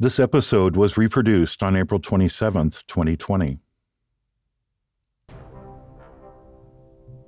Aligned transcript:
This 0.00 0.20
episode 0.20 0.76
was 0.76 0.96
reproduced 0.96 1.60
on 1.60 1.74
April 1.74 1.98
27, 1.98 2.70
2020. 2.86 3.58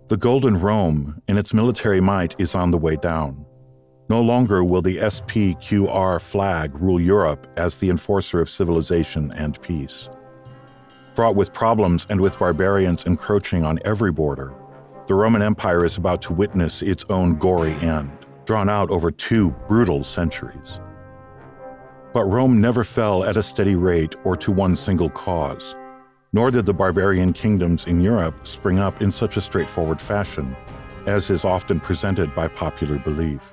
The 0.06 0.16
Golden 0.16 0.60
Rome, 0.60 1.20
in 1.26 1.36
its 1.36 1.52
military 1.52 2.00
might, 2.00 2.36
is 2.38 2.54
on 2.54 2.70
the 2.70 2.78
way 2.78 2.94
down. 2.94 3.44
No 4.08 4.22
longer 4.22 4.62
will 4.62 4.82
the 4.82 4.98
SPQR 4.98 6.22
flag 6.22 6.72
rule 6.80 7.00
Europe 7.00 7.48
as 7.56 7.78
the 7.78 7.90
enforcer 7.90 8.40
of 8.40 8.48
civilization 8.48 9.32
and 9.32 9.60
peace. 9.62 10.08
Fraught 11.16 11.34
with 11.34 11.52
problems 11.52 12.06
and 12.08 12.20
with 12.20 12.38
barbarians 12.38 13.02
encroaching 13.02 13.64
on 13.64 13.80
every 13.84 14.12
border, 14.12 14.54
the 15.08 15.14
Roman 15.14 15.42
Empire 15.42 15.84
is 15.84 15.96
about 15.96 16.22
to 16.22 16.32
witness 16.32 16.82
its 16.82 17.04
own 17.10 17.36
gory 17.36 17.72
end, 17.82 18.16
drawn 18.44 18.68
out 18.68 18.90
over 18.90 19.10
two 19.10 19.50
brutal 19.66 20.04
centuries. 20.04 20.78
But 22.12 22.24
Rome 22.24 22.60
never 22.60 22.82
fell 22.82 23.22
at 23.22 23.36
a 23.36 23.42
steady 23.42 23.76
rate 23.76 24.16
or 24.24 24.36
to 24.38 24.50
one 24.50 24.74
single 24.74 25.10
cause, 25.10 25.76
nor 26.32 26.50
did 26.50 26.66
the 26.66 26.74
barbarian 26.74 27.32
kingdoms 27.32 27.84
in 27.86 28.00
Europe 28.00 28.48
spring 28.48 28.80
up 28.80 29.00
in 29.00 29.12
such 29.12 29.36
a 29.36 29.40
straightforward 29.40 30.00
fashion, 30.00 30.56
as 31.06 31.30
is 31.30 31.44
often 31.44 31.78
presented 31.78 32.34
by 32.34 32.48
popular 32.48 32.98
belief. 32.98 33.52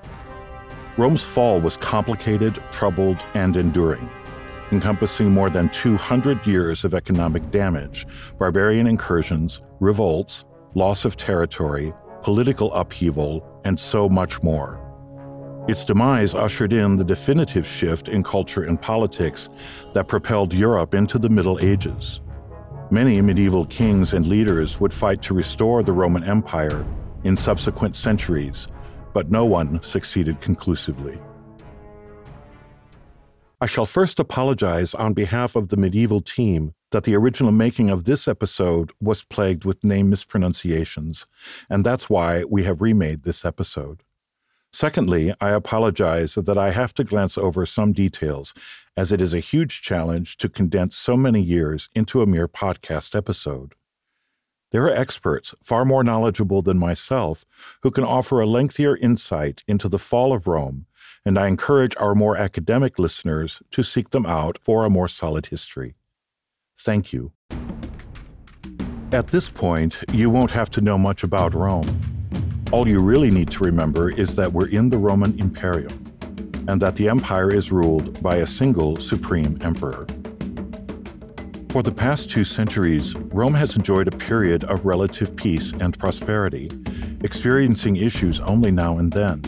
Rome's 0.98 1.23
fall 1.23 1.59
was 1.59 1.77
complicated, 1.77 2.59
troubled, 2.71 3.20
and 3.35 3.55
enduring, 3.55 4.09
encompassing 4.71 5.29
more 5.29 5.51
than 5.51 5.70
200 5.70 6.43
years 6.48 6.84
of 6.84 6.95
economic 6.95 7.51
damage, 7.51 8.07
barbarian 8.39 8.87
incursions, 8.87 9.62
revolts, 9.79 10.45
loss 10.73 11.05
of 11.05 11.15
territory, 11.15 11.93
political 12.23 12.73
upheaval, 12.73 13.48
and 13.65 13.79
so 13.79 14.09
much 14.09 14.41
more. 14.41 14.87
Its 15.67 15.84
demise 15.84 16.34
ushered 16.34 16.73
in 16.73 16.98
the 16.98 17.03
definitive 17.03 17.67
shift 17.67 18.07
in 18.07 18.23
culture 18.23 18.63
and 18.63 18.81
politics 18.81 19.49
that 19.93 20.07
propelled 20.07 20.53
Europe 20.53 20.93
into 20.93 21.20
the 21.20 21.30
Middle 21.30 21.59
Ages. 21.63 22.21
Many 22.90 23.20
medieval 23.21 23.65
kings 23.65 24.13
and 24.13 24.26
leaders 24.26 24.79
would 24.79 24.93
fight 24.93 25.21
to 25.23 25.34
restore 25.34 25.84
the 25.84 25.91
Roman 25.91 26.23
Empire 26.23 26.85
in 27.23 27.35
subsequent 27.35 27.95
centuries 27.95 28.68
but 29.18 29.32
no 29.32 29.45
one 29.45 29.82
succeeded 29.82 30.40
conclusively. 30.41 31.18
I 33.60 33.65
shall 33.65 33.88
first 33.88 34.20
apologize 34.20 34.93
on 34.93 35.13
behalf 35.13 35.55
of 35.55 35.70
the 35.70 35.76
medieval 35.76 36.21
team 36.21 36.76
that 36.91 37.04
the 37.04 37.15
original 37.15 37.51
making 37.51 37.90
of 37.90 38.04
this 38.04 38.27
episode 38.27 38.91
was 39.01 39.23
plagued 39.23 39.65
with 39.65 39.84
name 39.84 40.12
mispronunciations, 40.12 41.26
and 41.68 41.84
that's 41.84 42.12
why 42.12 42.43
we 42.43 42.63
have 42.65 42.79
remade 42.79 43.23
this 43.23 43.43
episode. 43.43 44.04
Secondly, 44.73 45.34
I 45.40 45.51
apologize 45.51 46.35
that 46.35 46.57
I 46.57 46.71
have 46.71 46.93
to 46.96 47.04
glance 47.04 47.37
over 47.37 47.65
some 47.65 47.93
details, 47.93 48.54
as 48.96 49.12
it 49.12 49.21
is 49.21 49.34
a 49.34 49.40
huge 49.40 49.82
challenge 49.82 50.37
to 50.37 50.49
condense 50.49 50.96
so 50.96 51.15
many 51.15 51.41
years 51.41 51.90
into 51.96 52.21
a 52.21 52.27
mere 52.27 52.48
podcast 52.48 53.15
episode. 53.15 53.73
There 54.71 54.84
are 54.84 54.91
experts, 54.91 55.55
far 55.63 55.85
more 55.85 56.04
knowledgeable 56.04 56.62
than 56.62 56.77
myself, 56.77 57.45
who 57.84 57.91
can 57.91 58.04
offer 58.04 58.41
a 58.41 58.45
lengthier 58.45 58.98
insight 58.98 59.63
into 59.68 59.88
the 59.88 59.99
fall 59.99 60.34
of 60.34 60.45
Rome, 60.45 60.85
and 61.26 61.40
I 61.40 61.48
encourage 61.48 61.95
our 61.98 62.13
more 62.13 62.35
academic 62.35 62.99
listeners 62.99 63.62
to 63.71 63.84
seek 63.84 64.09
them 64.09 64.25
out 64.25 64.59
for 64.63 64.84
a 64.84 64.90
more 64.90 65.07
solid 65.07 65.47
history. 65.47 65.95
Thank 66.78 67.13
you. 67.13 67.31
At 69.13 69.28
this 69.28 69.50
point, 69.50 69.97
you 70.12 70.29
won't 70.29 70.51
have 70.51 70.69
to 70.72 70.81
know 70.81 70.97
much 70.97 71.23
about 71.23 71.53
Rome. 71.53 72.16
All 72.69 72.85
you 72.85 73.00
really 73.00 73.31
need 73.31 73.50
to 73.51 73.63
remember 73.63 74.09
is 74.09 74.35
that 74.35 74.51
we're 74.51 74.68
in 74.68 74.90
the 74.90 74.97
Roman 74.97 75.40
Imperium, 75.40 76.03
and 76.68 76.81
that 76.81 76.97
the 76.97 77.07
empire 77.07 77.50
is 77.50 77.72
ruled 77.72 78.22
by 78.22 78.38
a 78.38 78.47
single 78.47 78.97
supreme 78.97 79.57
emperor. 79.62 80.06
For 81.69 81.81
the 81.81 81.94
past 81.94 82.29
two 82.29 82.44
centuries, 82.44 83.16
Rome 83.16 83.53
has 83.53 83.78
enjoyed 83.78 84.09
a 84.09 84.18
period 84.18 84.66
of 84.66 84.85
relative 84.85 85.34
peace 85.38 85.72
and 85.79 85.97
prosperity, 85.97 86.69
experiencing 87.22 87.95
issues 87.95 88.41
only 88.41 88.72
now 88.72 88.97
and 88.97 89.13
then. 89.13 89.41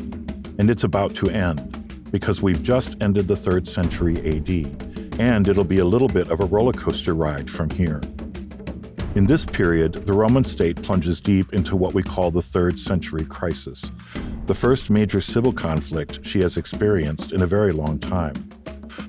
And 0.58 0.70
it's 0.70 0.86
about 0.86 1.14
to 1.16 1.30
end, 1.30 2.10
because 2.12 2.42
we've 2.42 2.64
just 2.64 2.96
ended 3.02 3.28
the 3.28 3.36
3rd 3.36 3.68
century 3.68 4.16
AD, 4.20 5.20
and 5.20 5.46
it'll 5.46 5.66
be 5.66 5.80
a 5.80 5.86
little 5.86 6.08
bit 6.08 6.30
of 6.30 6.40
a 6.40 6.46
roller 6.46 6.72
coaster 6.72 7.16
ride 7.16 7.52
from 7.52 7.70
here. 7.70 8.00
In 9.16 9.26
this 9.26 9.44
period, 9.44 9.94
the 9.94 10.14
Roman 10.14 10.46
state 10.46 10.82
plunges 10.84 11.20
deep 11.20 11.52
into 11.52 11.76
what 11.76 11.96
we 11.96 12.04
call 12.04 12.30
the 12.30 12.42
3rd 12.42 12.78
century 12.78 13.26
crisis, 13.26 13.84
the 14.46 14.54
first 14.54 14.92
major 14.92 15.20
civil 15.20 15.52
conflict 15.52 16.24
she 16.24 16.40
has 16.42 16.58
experienced 16.58 17.32
in 17.32 17.42
a 17.42 17.48
very 17.48 17.72
long 17.72 17.98
time. 17.98 18.36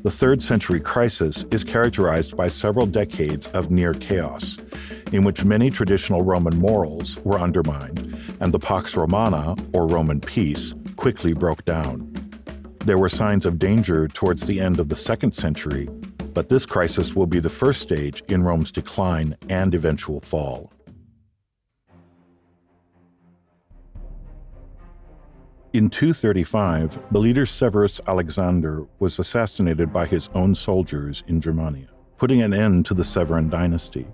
The 0.02 0.10
third 0.10 0.42
century 0.42 0.80
crisis 0.80 1.44
is 1.50 1.64
characterized 1.64 2.34
by 2.34 2.48
several 2.48 2.86
decades 2.86 3.48
of 3.48 3.70
near 3.70 3.92
chaos, 3.92 4.56
in 5.12 5.22
which 5.22 5.44
many 5.44 5.68
traditional 5.68 6.22
Roman 6.22 6.58
morals 6.58 7.16
were 7.18 7.38
undermined, 7.38 8.18
and 8.40 8.54
the 8.54 8.58
Pax 8.58 8.96
Romana, 8.96 9.54
or 9.74 9.86
Roman 9.86 10.20
peace, 10.20 10.72
quickly 10.96 11.34
broke 11.34 11.66
down. 11.66 12.06
There 12.86 12.98
were 12.98 13.10
signs 13.10 13.44
of 13.44 13.58
danger 13.58 14.08
towards 14.08 14.46
the 14.46 14.60
end 14.60 14.80
of 14.80 14.88
the 14.88 14.96
second 14.96 15.34
century, 15.34 15.90
but 16.34 16.48
this 16.48 16.66
crisis 16.66 17.14
will 17.14 17.26
be 17.26 17.40
the 17.40 17.48
first 17.48 17.80
stage 17.80 18.22
in 18.28 18.42
Rome's 18.42 18.70
decline 18.70 19.36
and 19.48 19.74
eventual 19.74 20.20
fall. 20.20 20.72
In 25.72 25.88
235, 25.88 26.98
the 27.12 27.18
leader 27.20 27.46
Severus 27.46 28.00
Alexander 28.08 28.86
was 28.98 29.20
assassinated 29.20 29.92
by 29.92 30.04
his 30.04 30.28
own 30.34 30.56
soldiers 30.56 31.22
in 31.28 31.40
Germania, 31.40 31.86
putting 32.18 32.42
an 32.42 32.52
end 32.52 32.86
to 32.86 32.94
the 32.94 33.04
Severan 33.04 33.48
dynasty. 33.48 34.08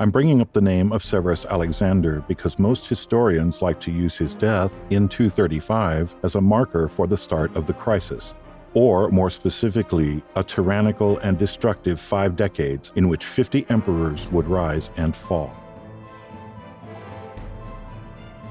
I'm 0.00 0.10
bringing 0.10 0.40
up 0.40 0.52
the 0.52 0.60
name 0.60 0.92
of 0.92 1.04
Severus 1.04 1.46
Alexander 1.46 2.24
because 2.26 2.58
most 2.58 2.88
historians 2.88 3.62
like 3.62 3.80
to 3.80 3.92
use 3.92 4.16
his 4.16 4.34
death 4.34 4.72
in 4.90 5.08
235 5.08 6.16
as 6.24 6.34
a 6.34 6.40
marker 6.40 6.88
for 6.88 7.06
the 7.06 7.16
start 7.16 7.54
of 7.54 7.66
the 7.66 7.72
crisis, 7.72 8.34
or 8.76 9.08
more 9.08 9.30
specifically, 9.30 10.22
a 10.34 10.44
tyrannical 10.44 11.16
and 11.20 11.38
destructive 11.38 11.98
five 11.98 12.36
decades 12.36 12.92
in 12.94 13.08
which 13.08 13.24
50 13.24 13.64
emperors 13.70 14.30
would 14.30 14.46
rise 14.46 14.90
and 14.98 15.16
fall. 15.16 15.48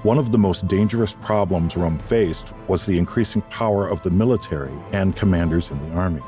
One 0.01 0.17
of 0.17 0.31
the 0.31 0.39
most 0.39 0.67
dangerous 0.67 1.13
problems 1.21 1.77
Rome 1.77 1.99
faced 1.99 2.53
was 2.67 2.87
the 2.87 2.97
increasing 2.97 3.43
power 3.43 3.87
of 3.87 4.01
the 4.01 4.09
military 4.09 4.73
and 4.93 5.15
commanders 5.15 5.69
in 5.69 5.77
the 5.87 5.95
army. 5.95 6.23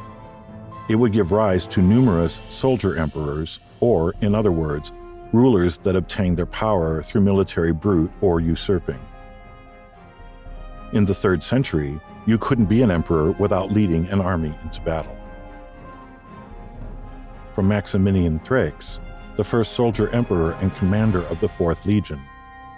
It 0.89 0.95
would 0.95 1.11
give 1.11 1.31
rise 1.31 1.65
to 1.65 1.81
numerous 1.81 2.33
soldier 2.33 2.99
emperors, 2.99 3.59
or, 3.79 4.13
in 4.21 4.35
other 4.35 4.51
words, 4.51 4.91
rulers 5.33 5.79
that 5.79 5.95
obtained 5.95 6.37
their 6.37 6.45
power 6.45 7.01
through 7.01 7.21
military 7.21 7.73
brute 7.73 8.11
or 8.21 8.41
usurping. 8.41 8.99
In 10.93 11.05
the 11.05 11.15
third 11.15 11.41
century, 11.41 11.99
you 12.27 12.37
couldn't 12.37 12.65
be 12.65 12.81
an 12.81 12.91
emperor 12.91 13.31
without 13.31 13.71
leading 13.71 14.05
an 14.09 14.19
army 14.19 14.53
into 14.61 14.81
battle. 14.81 15.17
From 17.55 17.69
Maximinus 17.69 18.45
Thrax, 18.45 18.99
the 19.37 19.43
first 19.43 19.73
soldier 19.73 20.09
emperor 20.09 20.51
and 20.61 20.75
commander 20.75 21.23
of 21.27 21.39
the 21.39 21.47
Fourth 21.47 21.85
Legion, 21.85 22.21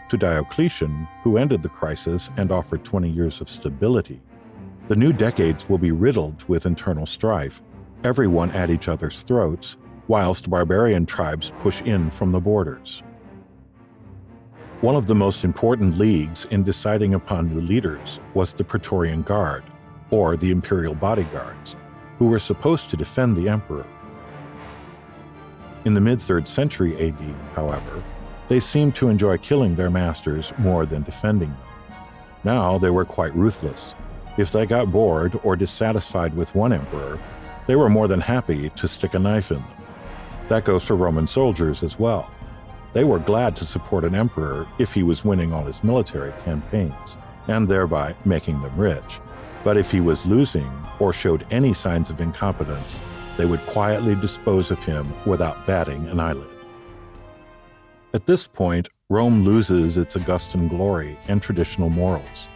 to 0.07 0.17
Diocletian, 0.17 1.07
who 1.23 1.37
ended 1.37 1.63
the 1.63 1.69
crisis 1.69 2.29
and 2.37 2.51
offered 2.51 2.85
20 2.85 3.09
years 3.09 3.41
of 3.41 3.49
stability. 3.49 4.21
The 4.87 4.95
new 4.95 5.11
decades 5.11 5.67
will 5.67 5.77
be 5.79 5.91
riddled 5.91 6.47
with 6.47 6.67
internal 6.67 7.07
strife, 7.07 7.61
everyone 8.03 8.51
at 8.51 8.69
each 8.69 8.87
other's 8.87 9.23
throats, 9.23 9.77
whilst 10.07 10.49
barbarian 10.49 11.05
tribes 11.05 11.53
push 11.59 11.81
in 11.81 12.11
from 12.11 12.31
the 12.31 12.39
borders. 12.39 13.01
One 14.81 14.95
of 14.95 15.07
the 15.07 15.15
most 15.15 15.43
important 15.43 15.97
leagues 15.97 16.45
in 16.51 16.63
deciding 16.63 17.13
upon 17.13 17.49
new 17.49 17.59
leaders 17.59 18.21
was 18.33 18.53
the 18.53 18.63
Praetorian 18.63 19.23
Guard, 19.23 19.65
or 20.09 20.37
the 20.37 20.51
imperial 20.51 20.95
bodyguards, 20.95 21.75
who 22.17 22.27
were 22.27 22.39
supposed 22.39 22.89
to 22.89 22.95
defend 22.95 23.35
the 23.35 23.49
emperor. 23.49 23.85
In 25.83 25.95
the 25.95 25.99
mid 25.99 26.19
3rd 26.19 26.47
century 26.47 26.95
AD, 26.95 27.35
however, 27.55 28.01
they 28.47 28.61
seemed 28.61 28.95
to 28.95 29.09
enjoy 29.09 29.37
killing 29.39 29.75
their 29.75 29.89
masters 29.89 30.53
more 30.57 30.85
than 30.85 31.03
defending 31.03 31.49
them. 31.49 31.59
Now 32.45 32.77
they 32.77 32.89
were 32.89 33.03
quite 33.03 33.35
ruthless. 33.35 33.93
If 34.37 34.53
they 34.53 34.65
got 34.65 34.93
bored 34.93 35.37
or 35.43 35.57
dissatisfied 35.57 36.33
with 36.33 36.55
one 36.55 36.71
emperor, 36.71 37.19
they 37.67 37.75
were 37.75 37.89
more 37.89 38.07
than 38.07 38.21
happy 38.21 38.69
to 38.69 38.87
stick 38.87 39.13
a 39.13 39.19
knife 39.19 39.51
in 39.51 39.57
them. 39.57 39.67
That 40.47 40.63
goes 40.63 40.85
for 40.85 40.95
Roman 40.95 41.27
soldiers 41.27 41.83
as 41.83 41.99
well. 41.99 42.31
They 42.93 43.03
were 43.03 43.19
glad 43.19 43.55
to 43.57 43.65
support 43.65 44.03
an 44.03 44.15
emperor 44.15 44.67
if 44.79 44.93
he 44.93 45.03
was 45.03 45.23
winning 45.23 45.53
all 45.53 45.63
his 45.63 45.83
military 45.83 46.33
campaigns, 46.43 47.17
and 47.47 47.67
thereby 47.67 48.15
making 48.25 48.61
them 48.61 48.75
rich. 48.77 49.19
But 49.63 49.77
if 49.77 49.91
he 49.91 50.01
was 50.01 50.25
losing 50.25 50.71
or 50.99 51.13
showed 51.13 51.45
any 51.51 51.73
signs 51.73 52.09
of 52.09 52.21
incompetence, 52.21 52.99
they 53.37 53.45
would 53.45 53.59
quietly 53.67 54.15
dispose 54.15 54.71
of 54.71 54.79
him 54.79 55.13
without 55.25 55.65
batting 55.67 56.07
an 56.07 56.19
eyelid. 56.19 56.49
At 58.13 58.25
this 58.25 58.47
point, 58.47 58.89
Rome 59.09 59.43
loses 59.43 59.97
its 59.97 60.15
Augustan 60.15 60.67
glory 60.67 61.17
and 61.27 61.41
traditional 61.41 61.89
morals. 61.89 62.47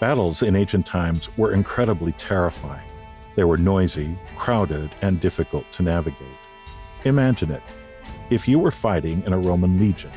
Battles 0.00 0.42
in 0.42 0.56
ancient 0.56 0.84
times 0.84 1.36
were 1.38 1.52
incredibly 1.52 2.12
terrifying, 2.12 2.88
They 3.34 3.44
were 3.44 3.56
noisy, 3.56 4.18
crowded, 4.36 4.90
and 5.00 5.20
difficult 5.20 5.64
to 5.72 5.82
navigate. 5.82 6.38
Imagine 7.04 7.52
it. 7.52 7.62
If 8.32 8.48
you 8.48 8.58
were 8.58 8.70
fighting 8.70 9.22
in 9.26 9.34
a 9.34 9.38
Roman 9.38 9.78
legion, 9.78 10.10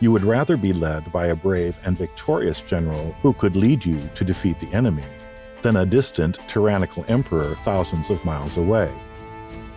you 0.00 0.10
would 0.10 0.24
rather 0.24 0.56
be 0.56 0.72
led 0.72 1.12
by 1.12 1.26
a 1.26 1.36
brave 1.36 1.78
and 1.84 1.96
victorious 1.96 2.60
general 2.62 3.14
who 3.22 3.32
could 3.32 3.54
lead 3.54 3.84
you 3.84 3.96
to 4.16 4.24
defeat 4.24 4.58
the 4.58 4.72
enemy 4.72 5.04
than 5.62 5.76
a 5.76 5.86
distant, 5.86 6.36
tyrannical 6.48 7.04
emperor 7.06 7.54
thousands 7.62 8.10
of 8.10 8.24
miles 8.24 8.56
away. 8.56 8.90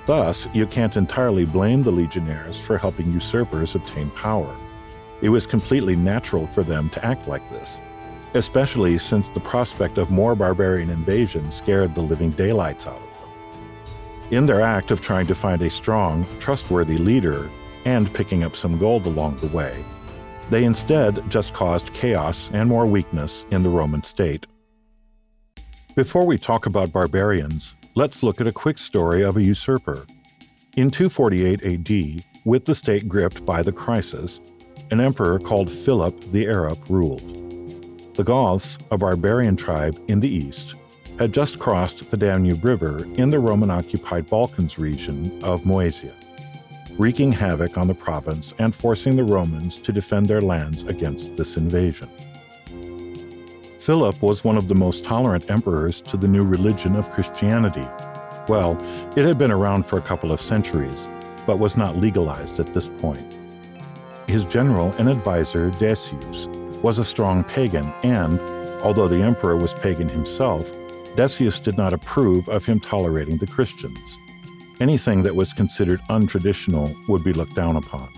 Thus, 0.08 0.48
you 0.56 0.66
can't 0.66 0.98
entirely 0.98 1.46
blame 1.46 1.84
the 1.84 1.92
legionnaires 1.92 2.58
for 2.58 2.80
helping 2.80 3.14
usurpers 3.14 3.76
obtain 3.76 4.10
power. 4.10 4.56
It 5.22 5.30
was 5.30 5.46
completely 5.46 5.96
natural 5.96 6.48
for 6.48 6.64
them 6.64 6.90
to 6.96 7.06
act 7.06 7.28
like 7.28 7.48
this, 7.52 7.80
especially 8.34 8.98
since 8.98 9.30
the 9.30 9.40
prospect 9.40 10.00
of 10.00 10.10
more 10.10 10.34
barbarian 10.34 10.90
invasion 10.90 11.52
scared 11.52 11.94
the 11.94 12.02
living 12.02 12.32
daylights 12.32 12.88
out 12.88 12.96
of 12.96 13.02
them. 13.02 14.32
In 14.32 14.48
their 14.48 14.62
act 14.62 14.90
of 14.90 15.00
trying 15.00 15.28
to 15.28 15.36
find 15.36 15.62
a 15.62 15.70
strong, 15.70 16.26
trustworthy 16.40 16.98
leader 16.98 17.52
and 17.86 18.14
picking 18.14 18.44
up 18.44 18.56
some 18.56 18.78
gold 18.78 19.06
along 19.06 19.38
the 19.38 19.48
way, 19.48 19.76
they 20.50 20.64
instead 20.64 21.24
just 21.30 21.54
caused 21.54 21.94
chaos 21.94 22.50
and 22.54 22.70
more 22.70 22.86
weakness 22.86 23.46
in 23.52 23.64
the 23.64 23.70
Roman 23.70 24.04
state. 24.04 24.46
Before 25.96 26.26
we 26.26 26.38
talk 26.38 26.66
about 26.66 26.92
barbarians, 26.92 27.74
let's 27.96 28.24
look 28.24 28.42
at 28.42 28.48
a 28.48 28.52
quick 28.52 28.78
story 28.78 29.22
of 29.22 29.38
a 29.38 29.44
usurper. 29.44 30.06
In 30.76 30.90
248 30.90 31.64
AD, 31.64 32.26
with 32.46 32.66
the 32.66 32.76
state 32.76 33.08
gripped 33.08 33.46
by 33.46 33.62
the 33.62 33.72
crisis, 33.72 34.42
an 34.92 35.00
emperor 35.00 35.40
called 35.40 35.72
Philip 35.72 36.20
the 36.32 36.48
Arab 36.48 36.80
ruled. 36.90 38.16
The 38.16 38.24
Goths, 38.24 38.78
a 38.92 38.98
barbarian 38.98 39.56
tribe 39.56 40.00
in 40.08 40.20
the 40.20 40.30
east, 40.30 40.76
had 41.20 41.32
just 41.32 41.60
crossed 41.60 42.10
the 42.10 42.18
Danube 42.18 42.66
River 42.66 43.06
in 43.16 43.30
the 43.30 43.40
Roman 43.40 43.70
occupied 43.70 44.28
Balkans 44.28 44.80
region 44.80 45.44
of 45.44 45.62
Moesia 45.62 46.14
wreaking 46.98 47.32
havoc 47.32 47.78
on 47.78 47.88
the 47.88 47.94
province 47.94 48.54
and 48.60 48.74
forcing 48.76 49.16
the 49.16 49.24
Romans 49.24 49.78
to 49.78 49.92
defend 49.92 50.28
their 50.28 50.42
lands 50.42 50.84
against 50.84 51.36
this 51.36 51.58
invasion. 51.58 52.10
Philip 53.80 54.22
was 54.22 54.44
one 54.44 54.58
of 54.58 54.68
the 54.68 54.76
most 54.76 55.04
tolerant 55.04 55.50
emperors 55.50 56.00
to 56.02 56.18
the 56.18 56.28
new 56.28 56.46
religion 56.46 56.96
of 56.96 57.10
Christianity. 57.12 57.86
Well, 58.48 58.78
it 59.18 59.26
had 59.26 59.38
been 59.38 59.52
around 59.52 59.86
for 59.86 59.98
a 59.98 60.02
couple 60.02 60.32
of 60.32 60.40
centuries, 60.40 61.08
but 61.46 61.60
was 61.60 61.76
not 61.76 61.98
legalized 61.98 62.60
at 62.60 62.74
this 62.74 62.90
point. 63.00 63.38
His 64.28 64.46
general 64.46 64.94
and 65.00 65.10
advisor, 65.10 65.70
Decius, 65.72 66.46
was 66.82 66.98
a 66.98 67.06
strong 67.06 67.44
pagan, 67.44 67.92
and, 68.04 68.40
although 68.82 69.08
the 69.08 69.22
emperor 69.22 69.58
was 69.58 69.74
pagan 69.74 70.08
himself, 70.08 70.72
Decius 71.16 71.60
did 71.60 71.78
not 71.78 71.94
approve 71.94 72.48
of 72.50 72.66
him 72.66 72.80
tolerating 72.80 73.38
the 73.38 73.48
Christians. 73.48 74.00
Anything 74.84 75.24
that 75.24 75.34
was 75.34 75.54
considered 75.54 76.02
untraditional 76.10 76.94
would 77.08 77.24
be 77.24 77.32
looked 77.32 77.56
down 77.56 77.78
upon. 77.78 78.10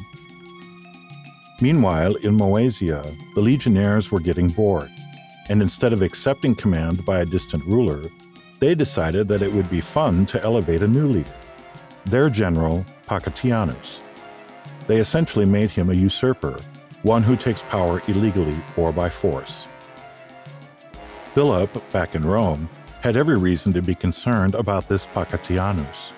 Meanwhile, 1.62 2.15
in 2.15 2.35
Moesia, 2.35 3.03
the 3.35 3.41
legionnaires 3.41 4.09
were 4.09 4.19
getting 4.19 4.47
bored, 4.47 4.89
and 5.47 5.62
instead 5.62 5.94
of 5.94 6.01
accepting 6.01 6.56
command 6.56 7.06
by 7.06 7.19
a 7.19 7.25
distant 7.25 7.63
ruler, 7.65 8.09
they 8.59 8.73
decided 8.73 9.27
that 9.27 9.44
it 9.44 9.53
would 9.53 9.69
be 9.69 9.79
fun 9.79 10.25
to 10.25 10.41
elevate 10.41 10.81
a 10.81 10.88
new 10.88 11.06
leader, 11.06 11.35
their 12.06 12.31
general, 12.31 12.83
Pacatianus. 13.06 14.00
They 14.88 14.97
essentially 14.97 15.45
made 15.45 15.69
him 15.69 15.91
a 15.91 15.94
usurper, 15.94 16.57
one 17.03 17.21
who 17.21 17.35
takes 17.35 17.62
power 17.69 18.01
illegally 18.07 18.59
or 18.75 18.91
by 18.91 19.12
force. 19.12 19.67
Philip, 21.35 21.91
back 21.91 22.15
in 22.15 22.25
Rome, 22.25 22.67
had 23.01 23.15
every 23.15 23.38
reason 23.38 23.71
to 23.73 23.83
be 23.83 23.94
concerned 23.94 24.56
about 24.56 24.89
this 24.89 25.06
Pacatianus. 25.06 26.14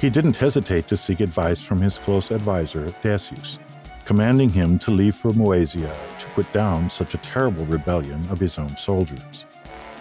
He 0.00 0.10
didn't 0.10 0.36
hesitate 0.36 0.86
to 0.88 0.96
seek 0.96 1.18
advice 1.18 1.60
from 1.60 1.80
his 1.80 1.98
close 1.98 2.30
adviser, 2.30 2.86
Decius, 3.02 3.58
commanding 4.04 4.50
him 4.50 4.78
to 4.80 4.92
leave 4.92 5.16
for 5.16 5.30
Moesia 5.30 5.92
to 6.20 6.26
put 6.34 6.52
down 6.52 6.88
such 6.88 7.14
a 7.14 7.18
terrible 7.18 7.66
rebellion 7.66 8.24
of 8.30 8.38
his 8.38 8.58
own 8.58 8.76
soldiers. 8.76 9.44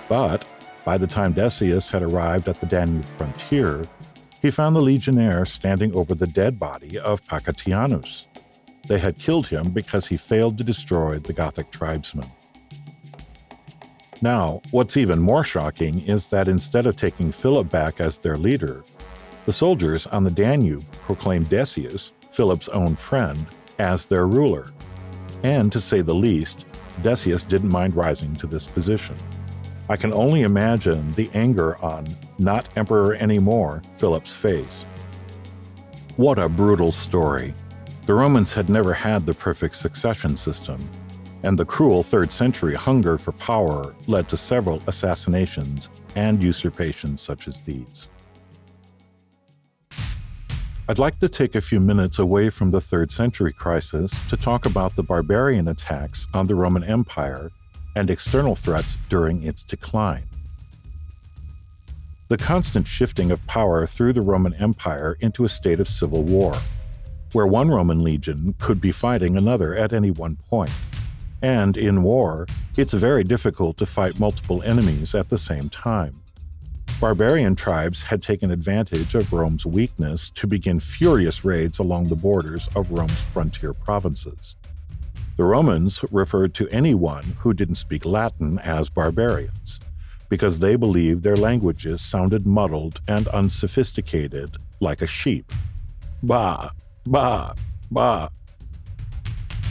But 0.07 0.45
by 0.85 0.99
the 0.99 1.07
time 1.07 1.33
Decius 1.33 1.89
had 1.89 2.03
arrived 2.03 2.47
at 2.47 2.59
the 2.59 2.67
Danube 2.67 3.05
frontier, 3.17 3.85
he 4.39 4.51
found 4.51 4.75
the 4.75 4.81
legionnaires 4.81 5.51
standing 5.51 5.94
over 5.95 6.13
the 6.13 6.27
dead 6.27 6.59
body 6.59 6.99
of 6.99 7.25
Pacatianus. 7.25 8.27
They 8.88 8.99
had 8.99 9.17
killed 9.17 9.47
him 9.47 9.71
because 9.71 10.05
he 10.05 10.15
failed 10.15 10.59
to 10.59 10.63
destroy 10.63 11.17
the 11.17 11.33
Gothic 11.33 11.71
tribesmen. 11.71 12.31
Now, 14.21 14.61
what's 14.69 14.95
even 14.95 15.19
more 15.19 15.44
shocking 15.44 16.01
is 16.01 16.27
that 16.27 16.47
instead 16.47 16.85
of 16.85 16.95
taking 16.95 17.31
Philip 17.31 17.69
back 17.69 17.99
as 17.99 18.19
their 18.19 18.38
leader, 18.38 18.83
the 19.47 19.53
soldiers 19.53 20.05
on 20.07 20.25
the 20.25 20.29
Danube 20.29 20.83
proclaimed 21.05 21.47
Decius, 21.49 22.11
Philip's 22.31 22.67
own 22.67 22.97
friend, 22.97 23.47
as 23.79 24.05
their 24.05 24.27
ruler. 24.27 24.73
And 25.41 25.71
to 25.71 25.79
say 25.79 26.01
the 26.01 26.13
least, 26.13 26.65
Decius 27.01 27.45
didn't 27.45 27.69
mind 27.69 27.95
rising 27.95 28.35
to 28.35 28.47
this 28.47 28.67
position. 28.67 29.15
I 29.88 29.95
can 29.95 30.11
only 30.11 30.41
imagine 30.41 31.13
the 31.13 31.29
anger 31.33 31.81
on 31.81 32.13
not 32.38 32.67
emperor 32.77 33.15
anymore 33.15 33.81
Philip's 33.97 34.33
face. 34.33 34.83
What 36.17 36.39
a 36.39 36.49
brutal 36.49 36.91
story. 36.91 37.53
The 38.05 38.15
Romans 38.15 38.51
had 38.51 38.69
never 38.69 38.94
had 38.94 39.25
the 39.25 39.33
perfect 39.33 39.77
succession 39.77 40.35
system, 40.35 40.77
and 41.44 41.57
the 41.57 41.63
cruel 41.63 42.03
3rd 42.03 42.33
century 42.33 42.75
hunger 42.75 43.17
for 43.17 43.31
power 43.31 43.95
led 44.07 44.27
to 44.27 44.35
several 44.35 44.83
assassinations 44.88 45.88
and 46.17 46.44
usurpations 46.44 47.21
such 47.21 47.47
as 47.47 47.61
these. 47.61 48.09
I'd 50.89 50.99
like 50.99 51.19
to 51.19 51.27
take 51.27 51.53
a 51.53 51.59
few 51.59 51.81
minutes 51.81 52.17
away 52.17 52.49
from 52.49 52.71
the 52.71 52.79
3rd 52.79 53.11
century 53.11 53.51
crisis 53.51 54.09
to 54.29 54.37
talk 54.37 54.65
about 54.65 54.95
the 54.95 55.03
barbarian 55.03 55.67
attacks 55.67 56.27
on 56.33 56.47
the 56.47 56.55
Roman 56.55 56.81
Empire 56.81 57.51
and 57.97 58.09
external 58.09 58.55
threats 58.55 58.95
during 59.09 59.43
its 59.43 59.63
decline. 59.63 60.23
The 62.29 62.37
constant 62.37 62.87
shifting 62.87 63.31
of 63.31 63.45
power 63.47 63.85
threw 63.85 64.13
the 64.13 64.21
Roman 64.21 64.53
Empire 64.53 65.17
into 65.19 65.43
a 65.43 65.49
state 65.49 65.81
of 65.81 65.89
civil 65.89 66.23
war, 66.23 66.53
where 67.33 67.47
one 67.47 67.67
Roman 67.67 68.01
legion 68.01 68.55
could 68.57 68.79
be 68.79 68.93
fighting 68.93 69.35
another 69.35 69.75
at 69.75 69.91
any 69.91 70.11
one 70.11 70.37
point. 70.49 70.71
And 71.41 71.75
in 71.75 72.01
war, 72.01 72.47
it's 72.77 72.93
very 72.93 73.25
difficult 73.25 73.75
to 73.77 73.85
fight 73.85 74.21
multiple 74.21 74.63
enemies 74.63 75.13
at 75.13 75.27
the 75.27 75.37
same 75.37 75.67
time. 75.67 76.21
Barbarian 76.99 77.55
tribes 77.55 78.01
had 78.01 78.23
taken 78.23 78.49
advantage 78.49 79.13
of 79.13 79.31
Rome's 79.31 79.67
weakness 79.67 80.31
to 80.31 80.47
begin 80.47 80.79
furious 80.79 81.45
raids 81.45 81.77
along 81.77 82.06
the 82.06 82.16
borders 82.16 82.68
of 82.75 82.92
Rome's 82.92 83.19
frontier 83.19 83.71
provinces. 83.71 84.56
The 85.37 85.44
Romans 85.44 86.04
referred 86.09 86.56
to 86.56 86.68
anyone 86.69 87.23
who 87.39 87.54
didn't 87.54 87.75
speak 87.75 88.04
Latin 88.04 88.57
as 88.57 88.89
barbarians, 88.89 89.80
because 90.27 90.57
they 90.57 90.75
believed 90.75 91.21
their 91.21 91.35
languages 91.35 92.01
sounded 92.01 92.47
muddled 92.47 92.99
and 93.07 93.27
unsophisticated 93.27 94.57
like 94.80 95.04
a 95.04 95.07
sheep. 95.07 95.51
Bah, 96.23 96.71
bah, 97.06 97.54
bah. 97.92 98.30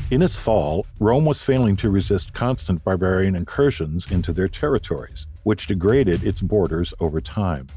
In 0.08 0.22
its 0.22 0.36
fall, 0.36 0.86
Rome 1.00 1.24
was 1.24 1.42
failing 1.42 1.74
to 1.76 1.90
resist 1.90 2.32
constant 2.32 2.84
barbarian 2.84 3.34
incursions 3.34 4.10
into 4.10 4.32
their 4.32 4.48
territories 4.48 5.26
which 5.46 5.68
degraded 5.68 6.24
its 6.24 6.40
borders 6.40 6.92
over 6.98 7.20
time. 7.20 7.68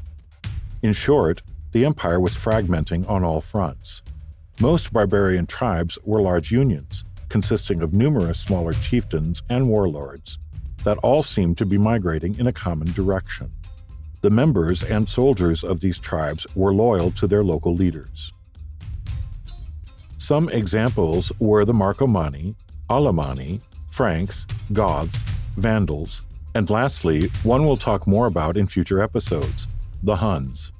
In 0.82 0.92
short, 0.92 1.40
the 1.70 1.84
empire 1.84 2.18
was 2.18 2.34
fragmenting 2.34 3.08
on 3.08 3.22
all 3.22 3.40
fronts. 3.40 4.02
Most 4.60 4.92
barbarian 4.92 5.46
tribes 5.46 5.96
were 6.04 6.20
large 6.20 6.50
unions, 6.50 7.04
consisting 7.28 7.80
of 7.80 7.94
numerous 7.94 8.40
smaller 8.40 8.72
chieftains 8.72 9.42
and 9.48 9.68
warlords, 9.68 10.38
that 10.82 10.98
all 10.98 11.22
seemed 11.22 11.58
to 11.58 11.64
be 11.64 11.78
migrating 11.78 12.36
in 12.40 12.48
a 12.48 12.52
common 12.52 12.90
direction. 12.92 13.52
The 14.20 14.30
members 14.30 14.82
and 14.82 15.08
soldiers 15.08 15.62
of 15.62 15.78
these 15.78 15.98
tribes 16.00 16.44
were 16.56 16.74
loyal 16.74 17.12
to 17.12 17.28
their 17.28 17.44
local 17.44 17.74
leaders. 17.74 18.32
Some 20.30 20.48
examples 20.50 21.32
were 21.40 21.64
the 21.64 21.72
Marcomanni, 21.72 22.54
Alemanni, 22.88 23.60
Franks, 23.90 24.46
Goths, 24.72 25.18
Vandals, 25.56 26.22
and 26.54 26.70
lastly, 26.70 27.32
one 27.42 27.66
we'll 27.66 27.76
talk 27.76 28.06
more 28.06 28.26
about 28.26 28.56
in 28.56 28.68
future 28.68 29.02
episodes 29.02 29.66
the 30.04 30.14
Huns. 30.14 30.70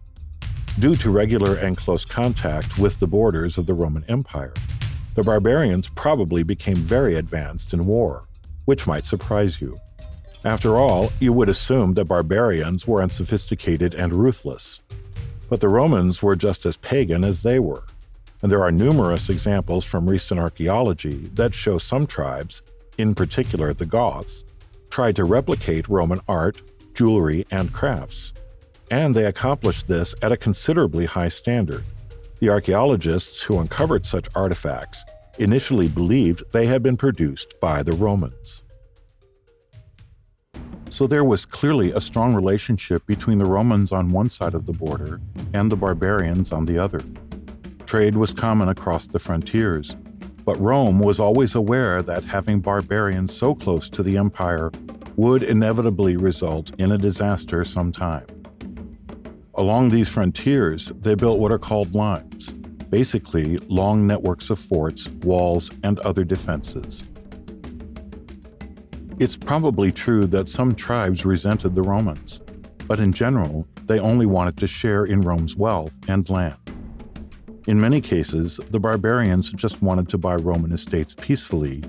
Due 0.79 0.95
to 0.95 1.11
regular 1.11 1.57
and 1.57 1.77
close 1.77 2.05
contact 2.05 2.79
with 2.79 3.01
the 3.01 3.09
borders 3.09 3.59
of 3.59 3.67
the 3.67 3.75
Roman 3.75 4.05
Empire, 4.07 4.55
the 5.17 5.25
barbarians 5.25 5.89
probably 5.89 6.45
became 6.45 6.77
very 6.77 7.17
advanced 7.17 7.73
in 7.73 7.87
war, 7.87 8.29
which 8.67 8.87
might 8.87 9.05
surprise 9.05 9.61
you. 9.61 9.81
After 10.45 10.77
all, 10.77 11.11
you 11.19 11.33
would 11.33 11.49
assume 11.49 11.95
that 11.95 12.05
barbarians 12.05 12.87
were 12.87 13.03
unsophisticated 13.03 13.95
and 13.97 14.15
ruthless. 14.15 14.79
But 15.49 15.61
the 15.61 15.69
Romans 15.69 16.23
were 16.23 16.37
just 16.37 16.65
as 16.67 16.77
pagan 16.77 17.25
as 17.25 17.43
they 17.43 17.59
were, 17.59 17.83
and 18.43 18.51
there 18.51 18.63
are 18.63 18.73
numerous 18.73 19.29
examples 19.29 19.85
from 19.85 20.09
recent 20.09 20.41
archaeology 20.41 21.29
that 21.35 21.55
show 21.55 21.79
some 21.79 22.07
tribes, 22.07 22.63
in 22.99 23.15
particular 23.15 23.73
the 23.75 23.87
Goths, 23.87 24.45
tried 24.91 25.17
to 25.17 25.25
replicate 25.25 25.89
Roman 25.89 26.21
art, 26.27 26.63
jewelry, 26.95 27.47
and 27.51 27.73
crafts. 27.73 28.33
and 28.91 29.15
they 29.15 29.25
accomplished 29.25 29.87
this 29.87 30.15
at 30.21 30.33
a 30.33 30.37
considerably 30.37 31.07
high 31.07 31.29
standard. 31.29 31.85
The 32.41 32.51
archaeologists 32.51 33.41
who 33.43 33.61
uncovered 33.61 34.05
such 34.05 34.27
artifacts 34.35 35.05
initially 35.39 35.87
believed 35.87 36.43
they 36.53 36.67
had 36.67 36.83
been 36.83 36.97
produced 36.97 37.55
by 37.61 37.83
the 37.85 37.93
Romans. 37.93 38.63
So 40.91 41.07
there 41.07 41.23
was 41.23 41.47
clearly 41.47 41.93
a 41.93 42.01
strong 42.01 42.35
relationship 42.35 43.07
between 43.07 43.39
the 43.39 43.45
Romans 43.45 43.93
on 43.93 44.11
one 44.11 44.29
side 44.29 44.55
of 44.55 44.67
the 44.67 44.73
border 44.73 45.21
and 45.53 45.71
the 45.71 45.77
barbarians 45.77 46.51
on 46.51 46.65
the 46.65 46.79
other. 46.79 47.01
Trade 47.91 48.15
was 48.15 48.33
common 48.33 48.69
across 48.69 49.09
the 49.09 49.19
frontiers, 49.19 49.97
but 50.45 50.61
Rome 50.61 51.01
was 51.01 51.19
always 51.19 51.57
aware 51.57 52.03
that 52.03 52.23
having 52.23 52.61
barbarians 52.61 53.37
so 53.37 53.53
close 53.53 53.91
to 53.91 54.05
the 54.05 54.17
empire 54.17 54.71
would 55.17 55.43
inevitably 55.43 56.17
result 56.17 56.71
in 56.79 56.93
a 56.93 56.99
disaster 56.99 57.65
sometime. 57.65 58.25
Along 59.57 59.89
these 59.89 60.09
frontiers, 60.09 60.93
they 61.01 61.17
built 61.17 61.41
what 61.41 61.51
are 61.51 61.59
called 61.59 61.97
limes, 61.97 62.51
basically 62.91 63.57
long 63.67 64.07
networks 64.07 64.51
of 64.51 64.61
forts, 64.61 65.09
walls, 65.25 65.69
and 65.83 65.99
other 65.99 66.23
defenses. 66.23 67.03
It's 69.19 69.35
probably 69.35 69.91
true 69.91 70.27
that 70.27 70.49
some 70.49 70.77
tribes 70.77 71.25
resented 71.25 71.75
the 71.75 71.83
Romans, 71.83 72.39
but 72.87 73.01
in 73.01 73.13
general, 73.13 73.67
they 73.87 73.99
only 73.99 74.27
wanted 74.27 74.59
to 74.59 74.69
share 74.69 75.07
in 75.07 75.23
Rome's 75.23 75.57
wealth 75.57 75.91
and 76.07 76.31
land. 76.31 76.70
In 77.67 77.79
many 77.79 78.01
cases, 78.01 78.59
the 78.71 78.81
barbarians 78.81 79.53
just 79.53 79.83
wanted 79.83 80.09
to 80.09 80.19
buy 80.19 80.37
Roman 80.37 80.73
estates 80.73 81.15
peacefully 81.15 81.83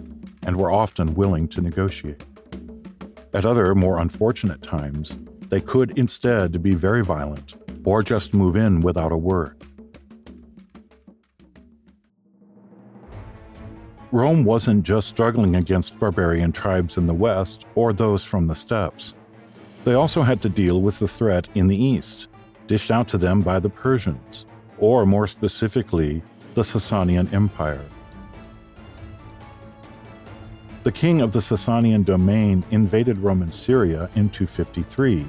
and 0.45 0.57
were 0.57 0.71
often 0.71 1.15
willing 1.15 1.47
to 1.49 1.61
negotiate. 1.61 2.23
At 3.33 3.45
other, 3.45 3.73
more 3.73 3.99
unfortunate 3.99 4.61
times, 4.61 5.17
they 5.47 5.61
could 5.61 5.97
instead 5.97 6.61
be 6.61 6.75
very 6.75 7.03
violent 7.03 7.55
or 7.85 8.03
just 8.03 8.33
move 8.33 8.57
in 8.57 8.81
without 8.81 9.13
a 9.13 9.17
word. 9.17 9.55
Rome 14.11 14.43
wasn't 14.43 14.83
just 14.83 15.07
struggling 15.07 15.55
against 15.55 15.97
barbarian 15.97 16.51
tribes 16.51 16.97
in 16.97 17.05
the 17.05 17.13
west 17.13 17.65
or 17.75 17.93
those 17.93 18.25
from 18.25 18.47
the 18.47 18.55
steppes. 18.55 19.13
They 19.85 19.93
also 19.93 20.21
had 20.21 20.41
to 20.41 20.49
deal 20.49 20.81
with 20.81 20.99
the 20.99 21.07
threat 21.07 21.47
in 21.55 21.69
the 21.69 21.81
east, 21.81 22.27
dished 22.67 22.91
out 22.91 23.07
to 23.07 23.17
them 23.17 23.41
by 23.41 23.59
the 23.59 23.69
Persians, 23.69 24.45
or 24.81 25.05
more 25.05 25.27
specifically, 25.27 26.21
the 26.55 26.63
Sasanian 26.63 27.31
Empire. 27.31 27.85
The 30.83 30.91
king 30.91 31.21
of 31.21 31.31
the 31.31 31.39
Sasanian 31.39 32.03
domain 32.03 32.65
invaded 32.71 33.19
Roman 33.19 33.51
Syria 33.51 34.09
in 34.15 34.31
253 34.31 35.25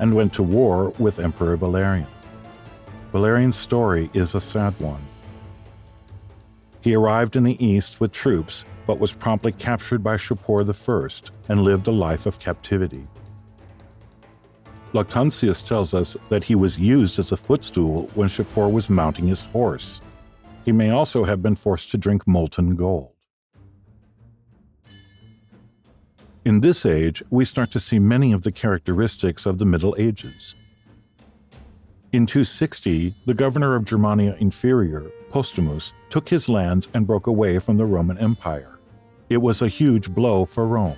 and 0.00 0.14
went 0.14 0.34
to 0.34 0.42
war 0.42 0.92
with 0.98 1.20
Emperor 1.20 1.56
Valerian. 1.56 2.08
Valerian's 3.12 3.56
story 3.56 4.10
is 4.12 4.34
a 4.34 4.40
sad 4.40 4.78
one. 4.80 5.00
He 6.80 6.94
arrived 6.94 7.36
in 7.36 7.44
the 7.44 7.64
east 7.64 8.00
with 8.00 8.12
troops, 8.12 8.64
but 8.84 8.98
was 8.98 9.12
promptly 9.12 9.52
captured 9.52 10.02
by 10.02 10.16
Shapur 10.16 10.62
I 10.62 11.52
and 11.52 11.62
lived 11.62 11.86
a 11.86 11.92
life 11.92 12.26
of 12.26 12.40
captivity. 12.40 13.06
Lactantius 14.96 15.62
tells 15.62 15.92
us 15.92 16.16
that 16.30 16.44
he 16.44 16.54
was 16.54 16.78
used 16.78 17.18
as 17.18 17.30
a 17.30 17.36
footstool 17.36 18.08
when 18.14 18.30
Shapur 18.30 18.72
was 18.72 18.88
mounting 18.88 19.28
his 19.28 19.42
horse. 19.42 20.00
He 20.64 20.72
may 20.72 20.88
also 20.88 21.24
have 21.24 21.42
been 21.42 21.54
forced 21.54 21.90
to 21.90 21.98
drink 21.98 22.26
molten 22.26 22.76
gold. 22.76 23.10
In 26.46 26.60
this 26.60 26.86
age, 26.86 27.22
we 27.28 27.44
start 27.44 27.70
to 27.72 27.80
see 27.80 27.98
many 27.98 28.32
of 28.32 28.42
the 28.42 28.50
characteristics 28.50 29.44
of 29.44 29.58
the 29.58 29.66
Middle 29.66 29.94
Ages. 29.98 30.54
In 32.12 32.24
260, 32.24 33.16
the 33.26 33.34
governor 33.34 33.76
of 33.76 33.84
Germania 33.84 34.34
Inferior 34.40 35.10
Postumus 35.30 35.92
took 36.08 36.30
his 36.30 36.48
lands 36.48 36.88
and 36.94 37.06
broke 37.06 37.26
away 37.26 37.58
from 37.58 37.76
the 37.76 37.84
Roman 37.84 38.16
Empire. 38.16 38.78
It 39.28 39.42
was 39.42 39.60
a 39.60 39.68
huge 39.68 40.08
blow 40.08 40.46
for 40.46 40.66
Rome. 40.66 40.96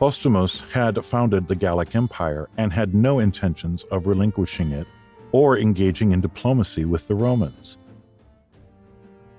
Postumus 0.00 0.62
had 0.72 1.04
founded 1.04 1.46
the 1.46 1.54
Gallic 1.54 1.94
Empire 1.94 2.48
and 2.56 2.72
had 2.72 2.94
no 2.94 3.18
intentions 3.18 3.84
of 3.90 4.06
relinquishing 4.06 4.72
it 4.72 4.86
or 5.30 5.58
engaging 5.58 6.12
in 6.12 6.22
diplomacy 6.22 6.86
with 6.86 7.06
the 7.06 7.14
Romans. 7.14 7.76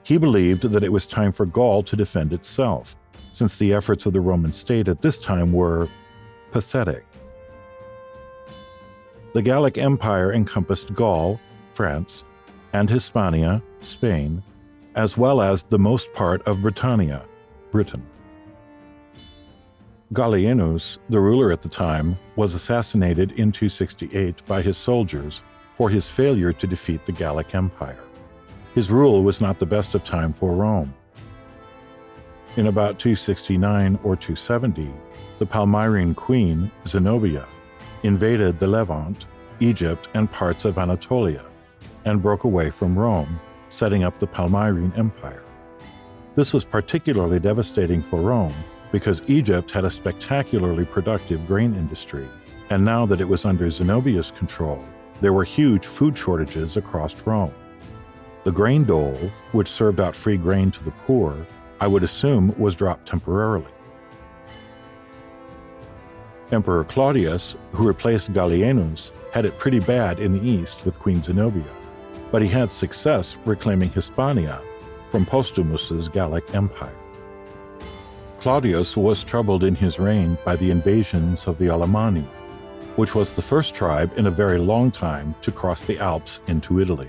He 0.03 0.19
believed 0.19 0.61
that 0.61 0.83
it 0.83 0.91
was 0.91 1.07
time 1.07 1.31
for 1.31 1.47
Gaul 1.47 1.81
to 1.81 1.95
defend 1.95 2.31
itself, 2.31 2.95
since 3.31 3.57
the 3.57 3.73
efforts 3.73 4.05
of 4.05 4.13
the 4.13 4.21
Roman 4.21 4.53
state 4.53 4.87
at 4.87 5.01
this 5.01 5.17
time 5.17 5.51
were 5.51 5.89
pathetic. 6.51 7.05
The 9.33 9.41
Gallic 9.41 9.79
Empire 9.79 10.31
encompassed 10.31 10.93
Gaul, 10.93 11.39
France, 11.73 12.23
and 12.73 12.87
Hispania, 12.87 13.63
Spain, 13.79 14.43
as 14.93 15.17
well 15.17 15.41
as 15.41 15.63
the 15.63 15.79
most 15.79 16.13
part 16.13 16.43
of 16.43 16.61
Britannia, 16.61 17.25
Britain. 17.71 18.05
Gallienus, 20.13 20.97
the 21.07 21.21
ruler 21.21 21.53
at 21.53 21.61
the 21.61 21.69
time, 21.69 22.19
was 22.35 22.53
assassinated 22.53 23.31
in 23.31 23.49
268 23.53 24.45
by 24.45 24.61
his 24.61 24.77
soldiers 24.77 25.41
for 25.77 25.89
his 25.89 26.05
failure 26.05 26.51
to 26.51 26.67
defeat 26.67 27.05
the 27.05 27.13
Gallic 27.13 27.55
Empire. 27.55 28.03
His 28.75 28.91
rule 28.91 29.23
was 29.23 29.39
not 29.39 29.57
the 29.57 29.65
best 29.65 29.95
of 29.95 30.03
time 30.03 30.33
for 30.33 30.53
Rome. 30.53 30.93
In 32.57 32.67
about 32.67 32.99
269 32.99 33.97
or 34.03 34.17
270, 34.17 34.91
the 35.39 35.45
Palmyrene 35.45 36.13
queen, 36.13 36.69
Zenobia, 36.85 37.45
invaded 38.03 38.59
the 38.59 38.67
Levant, 38.67 39.25
Egypt, 39.61 40.09
and 40.13 40.29
parts 40.29 40.65
of 40.65 40.77
Anatolia 40.77 41.45
and 42.03 42.21
broke 42.21 42.43
away 42.43 42.69
from 42.69 42.99
Rome, 42.99 43.39
setting 43.69 44.03
up 44.03 44.19
the 44.19 44.27
Palmyrene 44.27 44.97
Empire. 44.97 45.43
This 46.35 46.51
was 46.51 46.65
particularly 46.65 47.39
devastating 47.39 48.01
for 48.01 48.19
Rome 48.19 48.53
because 48.91 49.21
Egypt 49.27 49.71
had 49.71 49.85
a 49.85 49.91
spectacularly 49.91 50.85
productive 50.85 51.45
grain 51.47 51.75
industry, 51.75 52.27
and 52.69 52.83
now 52.83 53.05
that 53.05 53.21
it 53.21 53.27
was 53.27 53.45
under 53.45 53.69
Zenobia's 53.69 54.31
control, 54.31 54.83
there 55.21 55.33
were 55.33 55.43
huge 55.43 55.85
food 55.85 56.17
shortages 56.17 56.77
across 56.77 57.15
Rome. 57.25 57.53
The 58.43 58.51
grain 58.51 58.83
dole, 58.83 59.31
which 59.51 59.69
served 59.69 59.99
out 59.99 60.15
free 60.15 60.37
grain 60.37 60.71
to 60.71 60.83
the 60.83 60.91
poor, 61.05 61.45
I 61.79 61.87
would 61.87 62.03
assume 62.03 62.53
was 62.57 62.75
dropped 62.75 63.07
temporarily. 63.07 63.71
Emperor 66.51 66.83
Claudius, 66.83 67.55
who 67.71 67.87
replaced 67.87 68.33
Gallienus, 68.33 69.11
had 69.31 69.45
it 69.45 69.57
pretty 69.57 69.79
bad 69.79 70.19
in 70.19 70.33
the 70.33 70.51
east 70.51 70.85
with 70.85 70.99
Queen 70.99 71.23
Zenobia 71.23 71.63
but 72.31 72.41
he 72.41 72.47
had 72.47 72.71
success 72.71 73.37
reclaiming 73.45 73.89
Hispania 73.89 74.59
from 75.11 75.25
Postumus's 75.25 76.07
Gallic 76.07 76.55
Empire. 76.55 76.95
Claudius 78.41 78.97
was 78.97 79.23
troubled 79.23 79.63
in 79.63 79.75
his 79.75 79.99
reign 79.99 80.35
by 80.43 80.55
the 80.55 80.71
invasions 80.71 81.45
of 81.45 81.59
the 81.59 81.67
Alemanni, 81.67 82.25
which 82.95 83.13
was 83.13 83.35
the 83.35 83.41
first 83.43 83.75
tribe 83.75 84.11
in 84.17 84.25
a 84.25 84.31
very 84.31 84.57
long 84.57 84.89
time 84.89 85.35
to 85.43 85.51
cross 85.51 85.83
the 85.83 85.99
Alps 85.99 86.39
into 86.47 86.79
Italy. 86.79 87.07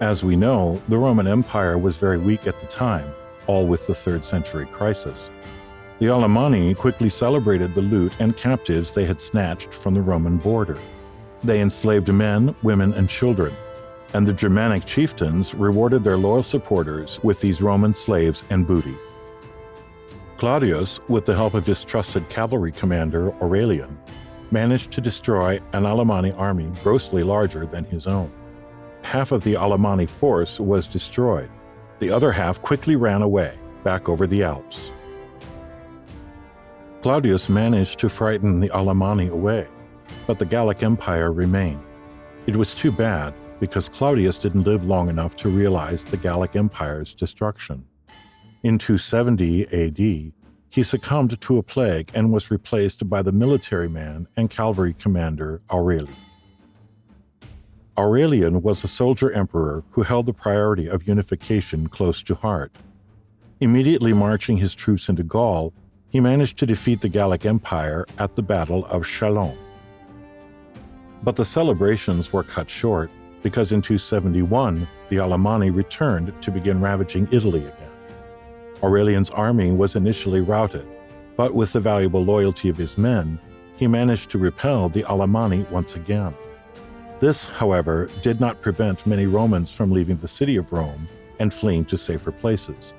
As 0.00 0.24
we 0.24 0.34
know, 0.34 0.82
the 0.88 0.98
Roman 0.98 1.28
Empire 1.28 1.78
was 1.78 1.98
very 1.98 2.18
weak 2.18 2.48
at 2.48 2.60
the 2.60 2.66
time, 2.66 3.14
all 3.46 3.64
with 3.64 3.86
the 3.86 3.92
3rd 3.92 4.24
century 4.24 4.66
crisis. 4.66 5.30
The 6.00 6.06
Alemanni 6.06 6.74
quickly 6.74 7.08
celebrated 7.08 7.72
the 7.72 7.82
loot 7.82 8.12
and 8.18 8.36
captives 8.36 8.92
they 8.92 9.04
had 9.04 9.20
snatched 9.20 9.72
from 9.72 9.94
the 9.94 10.02
Roman 10.02 10.36
border. 10.36 10.78
They 11.44 11.60
enslaved 11.60 12.12
men, 12.12 12.56
women, 12.64 12.92
and 12.94 13.08
children, 13.08 13.54
and 14.14 14.26
the 14.26 14.32
Germanic 14.32 14.84
chieftains 14.84 15.54
rewarded 15.54 16.02
their 16.02 16.16
loyal 16.16 16.42
supporters 16.42 17.20
with 17.22 17.40
these 17.40 17.62
Roman 17.62 17.94
slaves 17.94 18.42
and 18.50 18.66
booty. 18.66 18.96
Claudius, 20.42 20.98
with 21.06 21.24
the 21.24 21.36
help 21.36 21.54
of 21.54 21.64
his 21.64 21.84
trusted 21.84 22.28
cavalry 22.28 22.72
commander 22.72 23.32
Aurelian, 23.40 23.96
managed 24.50 24.90
to 24.90 25.00
destroy 25.00 25.60
an 25.72 25.84
Alemanni 25.84 26.32
army 26.32 26.68
grossly 26.82 27.22
larger 27.22 27.64
than 27.64 27.84
his 27.84 28.08
own. 28.08 28.28
Half 29.02 29.30
of 29.30 29.44
the 29.44 29.54
Alemanni 29.54 30.08
force 30.08 30.58
was 30.58 30.88
destroyed. 30.88 31.48
The 32.00 32.10
other 32.10 32.32
half 32.32 32.60
quickly 32.60 32.96
ran 32.96 33.22
away, 33.22 33.56
back 33.84 34.08
over 34.08 34.26
the 34.26 34.42
Alps. 34.42 34.90
Claudius 37.02 37.48
managed 37.48 38.00
to 38.00 38.08
frighten 38.08 38.58
the 38.58 38.70
Alemanni 38.70 39.28
away, 39.28 39.68
but 40.26 40.40
the 40.40 40.44
Gallic 40.44 40.82
Empire 40.82 41.30
remained. 41.30 41.84
It 42.48 42.56
was 42.56 42.74
too 42.74 42.90
bad, 42.90 43.32
because 43.60 43.88
Claudius 43.88 44.40
didn't 44.40 44.64
live 44.64 44.84
long 44.84 45.08
enough 45.08 45.36
to 45.36 45.48
realize 45.48 46.04
the 46.04 46.16
Gallic 46.16 46.56
Empire's 46.56 47.14
destruction. 47.14 47.84
In 48.62 48.78
270 48.78 49.66
AD, 49.72 50.32
he 50.70 50.82
succumbed 50.84 51.40
to 51.40 51.58
a 51.58 51.64
plague 51.64 52.12
and 52.14 52.32
was 52.32 52.50
replaced 52.50 53.08
by 53.10 53.20
the 53.20 53.32
military 53.32 53.88
man 53.88 54.28
and 54.36 54.48
cavalry 54.48 54.94
commander 54.94 55.60
Aurelian. 55.68 56.14
Aurelian 57.98 58.62
was 58.62 58.84
a 58.84 58.88
soldier 58.88 59.32
emperor 59.32 59.82
who 59.90 60.02
held 60.02 60.26
the 60.26 60.32
priority 60.32 60.86
of 60.86 61.08
unification 61.08 61.88
close 61.88 62.22
to 62.22 62.36
heart. 62.36 62.70
Immediately 63.60 64.12
marching 64.12 64.56
his 64.58 64.74
troops 64.74 65.08
into 65.08 65.24
Gaul, 65.24 65.72
he 66.08 66.20
managed 66.20 66.56
to 66.58 66.66
defeat 66.66 67.00
the 67.00 67.08
Gallic 67.08 67.44
Empire 67.44 68.06
at 68.18 68.36
the 68.36 68.42
Battle 68.42 68.86
of 68.86 69.02
Chalons. 69.02 69.58
But 71.24 71.34
the 71.34 71.44
celebrations 71.44 72.32
were 72.32 72.44
cut 72.44 72.70
short 72.70 73.10
because 73.42 73.72
in 73.72 73.82
271 73.82 74.86
the 75.08 75.16
Alemanni 75.16 75.70
returned 75.70 76.32
to 76.42 76.52
begin 76.52 76.80
ravaging 76.80 77.26
Italy 77.32 77.64
again. 77.64 77.81
Aurelian's 78.82 79.30
army 79.30 79.70
was 79.70 79.94
initially 79.94 80.40
routed, 80.40 80.86
but 81.36 81.54
with 81.54 81.72
the 81.72 81.80
valuable 81.80 82.24
loyalty 82.24 82.68
of 82.68 82.76
his 82.76 82.98
men, 82.98 83.38
he 83.76 83.86
managed 83.86 84.30
to 84.30 84.38
repel 84.38 84.88
the 84.88 85.04
Alemanni 85.04 85.68
once 85.70 85.94
again. 85.94 86.34
This, 87.20 87.44
however, 87.44 88.08
did 88.22 88.40
not 88.40 88.60
prevent 88.60 89.06
many 89.06 89.26
Romans 89.26 89.72
from 89.72 89.92
leaving 89.92 90.16
the 90.16 90.26
city 90.28 90.56
of 90.56 90.72
Rome 90.72 91.08
and 91.38 91.54
fleeing 91.54 91.84
to 91.86 91.96
safer 91.96 92.32
places. 92.32 92.94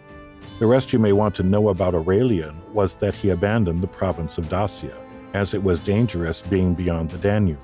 The 0.60 0.68
rest 0.68 0.94
you 0.94 1.00
may 1.00 1.12
want 1.12 1.36
to 1.36 1.44
know 1.44 1.70
about 1.70 1.96
Aurelian 1.96 2.62
was 2.74 2.96
that 2.96 3.16
he 3.16 3.30
abandoned 3.30 3.82
the 3.82 3.88
province 3.88 4.38
of 4.38 4.48
Dacia, 4.48 4.96
as 5.34 5.54
it 5.54 5.62
was 5.62 5.80
dangerous 5.82 6.42
being 6.42 6.74
beyond 6.74 7.10
the 7.10 7.18
Danube, 7.18 7.60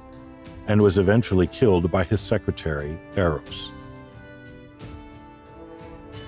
and 0.67 0.81
was 0.81 0.97
eventually 0.97 1.47
killed 1.47 1.89
by 1.91 2.03
his 2.03 2.19
secretary, 2.19 2.99
Eros. 3.15 3.71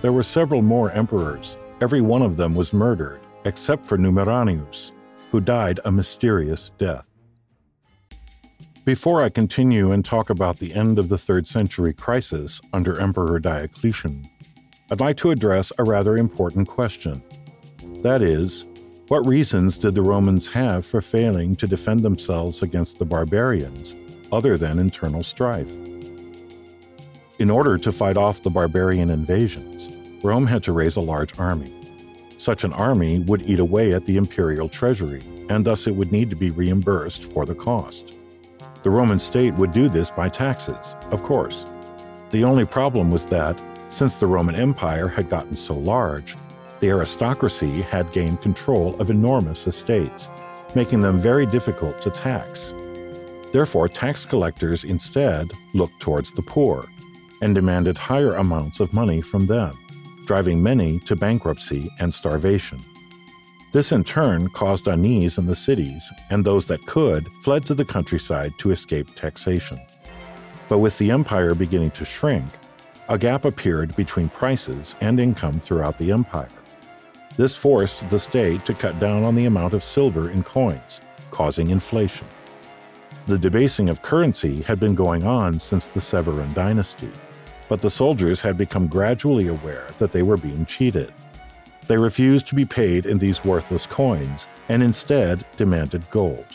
There 0.01 0.13
were 0.13 0.23
several 0.23 0.61
more 0.61 0.91
emperors. 0.91 1.57
Every 1.81 2.01
one 2.01 2.21
of 2.21 2.37
them 2.37 2.53
was 2.53 2.73
murdered, 2.73 3.21
except 3.43 3.87
for 3.87 3.97
Numerianus, 3.97 4.91
who 5.31 5.41
died 5.41 5.79
a 5.83 5.91
mysterious 5.91 6.69
death. 6.77 7.05
Before 8.85 9.23
I 9.23 9.29
continue 9.29 9.91
and 9.91 10.05
talk 10.05 10.29
about 10.29 10.59
the 10.59 10.75
end 10.75 10.99
of 10.99 11.09
the 11.09 11.15
3rd 11.15 11.47
century 11.47 11.91
crisis 11.91 12.61
under 12.71 12.99
Emperor 12.99 13.39
Diocletian, 13.39 14.29
I'd 14.91 14.99
like 14.99 15.17
to 15.17 15.31
address 15.31 15.71
a 15.79 15.83
rather 15.83 16.17
important 16.17 16.67
question. 16.67 17.23
That 18.03 18.21
is, 18.21 18.65
what 19.07 19.25
reasons 19.25 19.79
did 19.79 19.95
the 19.95 20.03
Romans 20.03 20.47
have 20.49 20.85
for 20.85 21.01
failing 21.01 21.55
to 21.55 21.65
defend 21.65 22.01
themselves 22.01 22.61
against 22.61 22.99
the 22.99 23.05
barbarians 23.05 23.95
other 24.31 24.55
than 24.55 24.77
internal 24.77 25.23
strife? 25.23 25.71
In 27.39 27.49
order 27.49 27.79
to 27.79 27.91
fight 27.91 28.17
off 28.17 28.43
the 28.43 28.51
barbarian 28.51 29.09
invasions, 29.09 29.97
Rome 30.23 30.45
had 30.45 30.61
to 30.63 30.71
raise 30.71 30.97
a 30.97 31.01
large 31.01 31.39
army. 31.39 31.73
Such 32.37 32.63
an 32.63 32.73
army 32.73 33.19
would 33.19 33.49
eat 33.49 33.59
away 33.59 33.93
at 33.93 34.05
the 34.05 34.17
imperial 34.17 34.69
treasury, 34.69 35.21
and 35.49 35.65
thus 35.65 35.87
it 35.87 35.95
would 35.95 36.11
need 36.11 36.29
to 36.29 36.35
be 36.35 36.51
reimbursed 36.51 37.31
for 37.31 37.45
the 37.45 37.55
cost. 37.55 38.17
The 38.83 38.91
Roman 38.91 39.19
state 39.19 39.55
would 39.55 39.71
do 39.71 39.89
this 39.89 40.11
by 40.11 40.29
taxes, 40.29 40.95
of 41.09 41.23
course. 41.23 41.65
The 42.29 42.43
only 42.43 42.65
problem 42.65 43.09
was 43.09 43.25
that, 43.27 43.59
since 43.89 44.17
the 44.17 44.27
Roman 44.27 44.55
Empire 44.55 45.07
had 45.07 45.29
gotten 45.29 45.57
so 45.57 45.73
large, 45.73 46.35
the 46.81 46.89
aristocracy 46.89 47.81
had 47.81 48.11
gained 48.11 48.41
control 48.41 48.99
of 49.01 49.09
enormous 49.09 49.65
estates, 49.65 50.29
making 50.75 51.01
them 51.01 51.19
very 51.19 51.47
difficult 51.47 51.99
to 52.01 52.11
tax. 52.11 52.73
Therefore, 53.51 53.89
tax 53.89 54.25
collectors 54.25 54.83
instead 54.83 55.51
looked 55.73 55.99
towards 55.99 56.31
the 56.31 56.43
poor 56.43 56.85
and 57.41 57.55
demanded 57.55 57.97
higher 57.97 58.35
amounts 58.35 58.79
of 58.79 58.93
money 58.93 59.21
from 59.21 59.47
them 59.47 59.77
driving 60.25 60.61
many 60.61 60.99
to 60.99 61.15
bankruptcy 61.15 61.89
and 61.99 62.13
starvation. 62.13 62.79
This 63.71 63.91
in 63.91 64.03
turn 64.03 64.49
caused 64.49 64.87
unease 64.87 65.37
in 65.37 65.45
the 65.45 65.55
cities, 65.55 66.11
and 66.29 66.43
those 66.43 66.65
that 66.65 66.85
could 66.85 67.27
fled 67.41 67.65
to 67.67 67.73
the 67.73 67.85
countryside 67.85 68.53
to 68.59 68.71
escape 68.71 69.15
taxation. 69.15 69.79
But 70.67 70.79
with 70.79 70.97
the 70.97 71.11
empire 71.11 71.55
beginning 71.55 71.91
to 71.91 72.05
shrink, 72.05 72.45
a 73.07 73.17
gap 73.17 73.45
appeared 73.45 73.95
between 73.95 74.29
prices 74.29 74.95
and 75.01 75.19
income 75.19 75.59
throughout 75.59 75.97
the 75.97 76.11
empire. 76.11 76.49
This 77.37 77.55
forced 77.55 78.09
the 78.09 78.19
state 78.19 78.65
to 78.65 78.73
cut 78.73 78.99
down 78.99 79.23
on 79.23 79.35
the 79.35 79.45
amount 79.45 79.73
of 79.73 79.83
silver 79.83 80.29
in 80.29 80.43
coins, 80.43 80.99
causing 81.31 81.69
inflation. 81.69 82.27
The 83.27 83.39
debasing 83.39 83.87
of 83.87 84.01
currency 84.01 84.61
had 84.63 84.79
been 84.79 84.95
going 84.95 85.23
on 85.23 85.59
since 85.59 85.87
the 85.87 86.01
Severan 86.01 86.53
dynasty 86.53 87.11
but 87.71 87.79
the 87.79 87.89
soldiers 87.89 88.41
had 88.41 88.57
become 88.57 88.85
gradually 88.85 89.47
aware 89.47 89.87
that 89.97 90.11
they 90.11 90.23
were 90.23 90.35
being 90.35 90.65
cheated. 90.65 91.13
They 91.87 91.97
refused 91.97 92.47
to 92.47 92.55
be 92.55 92.65
paid 92.65 93.05
in 93.05 93.17
these 93.17 93.45
worthless 93.45 93.85
coins 93.85 94.45
and 94.67 94.83
instead 94.83 95.45
demanded 95.55 96.03
gold. 96.11 96.45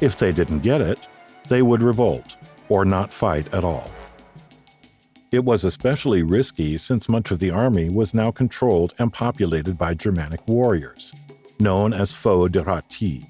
If 0.00 0.18
they 0.18 0.32
didn't 0.32 0.60
get 0.60 0.80
it, 0.80 1.08
they 1.50 1.60
would 1.60 1.82
revolt 1.82 2.36
or 2.70 2.86
not 2.86 3.12
fight 3.12 3.52
at 3.52 3.64
all. 3.64 3.90
It 5.30 5.44
was 5.44 5.62
especially 5.62 6.22
risky 6.22 6.78
since 6.78 7.06
much 7.06 7.30
of 7.30 7.38
the 7.38 7.50
army 7.50 7.90
was 7.90 8.14
now 8.14 8.30
controlled 8.30 8.94
and 8.98 9.12
populated 9.12 9.76
by 9.76 9.92
Germanic 9.92 10.40
warriors, 10.48 11.12
known 11.60 11.92
as 11.92 12.14
foederati. 12.14 13.28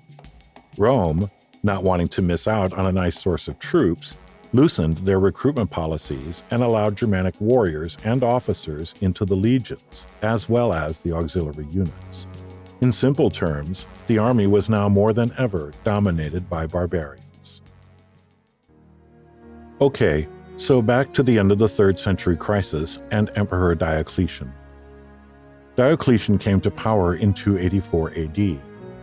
Rome, 0.79 1.29
not 1.65 1.83
wanting 1.83 2.07
to 2.07 2.23
miss 2.23 2.47
out 2.47 2.73
on 2.73 2.87
a 2.87 2.93
nice 2.93 3.21
source 3.21 3.49
of 3.49 3.59
troops, 3.59 4.15
loosened 4.57 4.97
their 4.99 5.21
recruitment 5.21 5.71
policies 5.71 6.42
and 6.51 6.62
allowed 6.62 6.97
Germanic 6.97 7.38
warriors 7.40 7.97
and 8.05 8.25
officers 8.25 8.95
into 9.03 9.25
the 9.25 9.37
legions, 9.37 10.07
as 10.23 10.49
well 10.49 10.73
as 10.73 10.99
the 10.99 11.12
auxiliary 11.12 11.66
units. 11.71 12.27
In 12.81 12.90
simple 12.90 13.31
terms, 13.31 13.87
the 14.07 14.19
army 14.19 14.47
was 14.47 14.69
now 14.69 14.88
more 14.88 15.12
than 15.12 15.33
ever 15.38 15.73
dominated 15.85 16.49
by 16.49 16.66
barbarians. 16.66 17.61
Okay, 19.81 20.27
so 20.57 20.81
back 20.81 21.12
to 21.12 21.23
the 21.23 21.38
end 21.38 21.53
of 21.53 21.59
the 21.59 21.66
3rd 21.66 21.99
century 21.99 22.37
crisis 22.37 22.99
and 23.11 23.31
Emperor 23.35 23.75
Diocletian. 23.75 24.53
Diocletian 25.77 26.38
came 26.38 26.62
to 26.62 26.71
power 26.71 27.16
in 27.16 27.35
284 27.35 28.12
AD, 28.12 28.59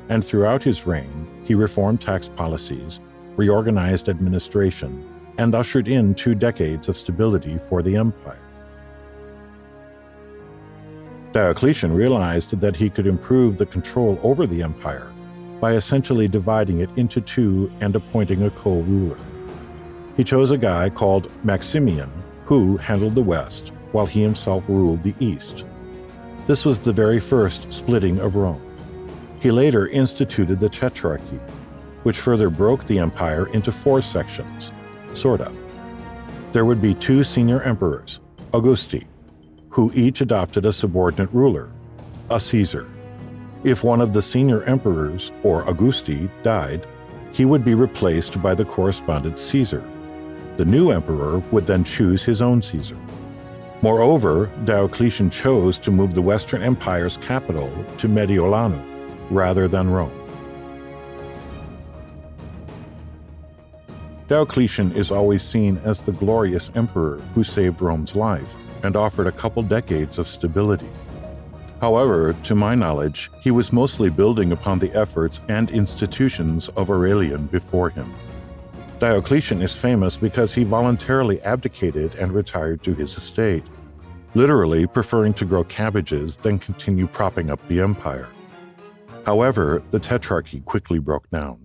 and 0.09 0.25
throughout 0.25 0.63
his 0.63 0.87
reign, 0.87 1.27
he 1.43 1.53
reformed 1.53 2.01
tax 2.01 2.27
policies, 2.27 2.99
reorganized 3.37 4.09
administration, 4.09 5.12
and 5.37 5.55
ushered 5.55 5.87
in 5.87 6.13
two 6.13 6.35
decades 6.35 6.87
of 6.89 6.97
stability 6.97 7.59
for 7.69 7.81
the 7.81 7.95
empire. 7.95 8.37
Diocletian 11.31 11.91
realized 11.91 12.59
that 12.59 12.75
he 12.75 12.89
could 12.89 13.07
improve 13.07 13.57
the 13.57 13.65
control 13.65 14.19
over 14.21 14.45
the 14.45 14.61
empire 14.61 15.11
by 15.59 15.73
essentially 15.73 16.27
dividing 16.27 16.79
it 16.79 16.89
into 16.95 17.21
two 17.21 17.71
and 17.81 17.95
appointing 17.95 18.43
a 18.43 18.51
co 18.51 18.81
ruler. 18.81 19.17
He 20.15 20.23
chose 20.23 20.51
a 20.51 20.57
guy 20.57 20.89
called 20.89 21.31
Maximian, 21.43 22.11
who 22.45 22.77
handled 22.77 23.15
the 23.15 23.23
west, 23.23 23.71
while 23.93 24.05
he 24.05 24.21
himself 24.21 24.63
ruled 24.67 25.01
the 25.01 25.15
east. 25.19 25.63
This 26.45 26.65
was 26.65 26.79
the 26.79 26.93
very 26.93 27.19
first 27.19 27.71
splitting 27.73 28.19
of 28.19 28.35
Rome. 28.35 28.61
He 29.39 29.49
later 29.49 29.87
instituted 29.87 30.59
the 30.59 30.69
Tetrarchy, 30.69 31.39
which 32.03 32.19
further 32.19 32.49
broke 32.49 32.85
the 32.85 32.99
empire 32.99 33.47
into 33.53 33.71
four 33.71 34.01
sections 34.01 34.71
sort 35.15 35.41
of. 35.41 35.56
There 36.52 36.65
would 36.65 36.82
be 36.82 36.93
two 36.93 37.23
senior 37.23 37.62
emperors, 37.63 38.19
Augusti, 38.54 39.08
who 39.69 39.91
each 39.95 40.21
adopted 40.21 40.65
a 40.65 40.73
subordinate 40.73 41.34
ruler, 41.34 41.71
a 42.30 42.39
Caesar. 42.39 42.88
If 43.63 43.84
one 43.84 44.02
of 44.02 44.13
the 44.13 44.21
senior 44.21 44.63
emperors, 44.63 45.32
or 45.43 45.67
Augusti, 45.69 46.30
died, 46.43 46.86
he 47.32 47.45
would 47.45 47.65
be 47.65 47.73
replaced 47.73 48.41
by 48.41 48.54
the 48.54 48.65
correspondent 48.65 49.39
Caesar. 49.39 49.84
The 50.58 50.65
new 50.65 50.91
emperor 50.91 51.39
would 51.52 51.65
then 51.65 51.84
choose 51.84 52.23
his 52.23 52.41
own 52.41 52.62
Caesar. 52.62 52.97
Moreover, 53.82 54.49
Diocletian 54.65 55.30
chose 55.30 55.78
to 55.80 55.91
move 55.91 56.13
the 56.13 56.21
Western 56.21 56.62
Empire's 56.62 57.17
capital 57.17 57.69
to 57.97 58.08
Mediolanum 58.08 58.82
rather 59.30 59.67
than 59.67 59.89
Rome. 59.89 60.22
Diocletian 64.33 64.91
is 64.93 65.11
always 65.11 65.43
seen 65.43 65.79
as 65.83 66.01
the 66.01 66.11
glorious 66.11 66.71
emperor 66.73 67.17
who 67.35 67.43
saved 67.43 67.83
Rome's 67.83 68.15
life 68.15 68.51
and 68.81 68.95
offered 68.95 69.27
a 69.27 69.31
couple 69.31 69.61
decades 69.61 70.17
of 70.17 70.27
stability. 70.27 70.89
However, 71.79 72.33
to 72.45 72.55
my 72.55 72.73
knowledge, 72.73 73.29
he 73.41 73.51
was 73.51 73.71
mostly 73.71 74.09
building 74.09 74.51
upon 74.51 74.79
the 74.79 74.91
efforts 74.93 75.39
and 75.49 75.69
institutions 75.69 76.67
of 76.69 76.89
Aurelian 76.89 77.45
before 77.45 77.91
him. 77.91 78.11
Diocletian 78.97 79.61
is 79.61 79.75
famous 79.75 80.17
because 80.17 80.51
he 80.51 80.63
voluntarily 80.63 81.39
abdicated 81.43 82.15
and 82.15 82.31
retired 82.31 82.83
to 82.85 82.95
his 82.95 83.15
estate, 83.15 83.65
literally 84.33 84.87
preferring 84.87 85.35
to 85.35 85.45
grow 85.45 85.63
cabbages 85.65 86.37
than 86.37 86.57
continue 86.57 87.05
propping 87.05 87.51
up 87.51 87.59
the 87.67 87.79
empire. 87.79 88.29
However, 89.27 89.83
the 89.91 89.99
Tetrarchy 89.99 90.65
quickly 90.65 90.97
broke 90.97 91.29
down. 91.29 91.62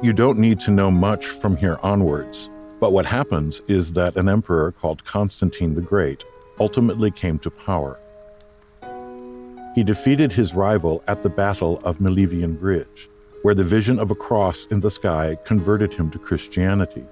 You 0.00 0.12
don't 0.12 0.38
need 0.38 0.60
to 0.60 0.70
know 0.70 0.92
much 0.92 1.26
from 1.26 1.56
here 1.56 1.80
onwards, 1.82 2.50
but 2.78 2.92
what 2.92 3.04
happens 3.04 3.60
is 3.66 3.94
that 3.94 4.16
an 4.16 4.28
emperor 4.28 4.70
called 4.70 5.04
Constantine 5.04 5.74
the 5.74 5.80
Great 5.80 6.22
ultimately 6.60 7.10
came 7.10 7.40
to 7.40 7.50
power. 7.50 7.98
He 9.74 9.82
defeated 9.82 10.32
his 10.32 10.54
rival 10.54 11.02
at 11.08 11.24
the 11.24 11.28
Battle 11.28 11.80
of 11.82 11.98
Milvian 11.98 12.56
Bridge, 12.60 13.10
where 13.42 13.56
the 13.56 13.64
vision 13.64 13.98
of 13.98 14.12
a 14.12 14.14
cross 14.14 14.68
in 14.70 14.78
the 14.78 14.90
sky 14.90 15.36
converted 15.44 15.92
him 15.92 16.12
to 16.12 16.18
Christianity. 16.20 17.04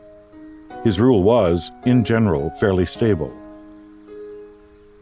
His 0.84 1.00
rule 1.00 1.24
was, 1.24 1.72
in 1.86 2.04
general, 2.04 2.50
fairly 2.50 2.86
stable. 2.86 3.36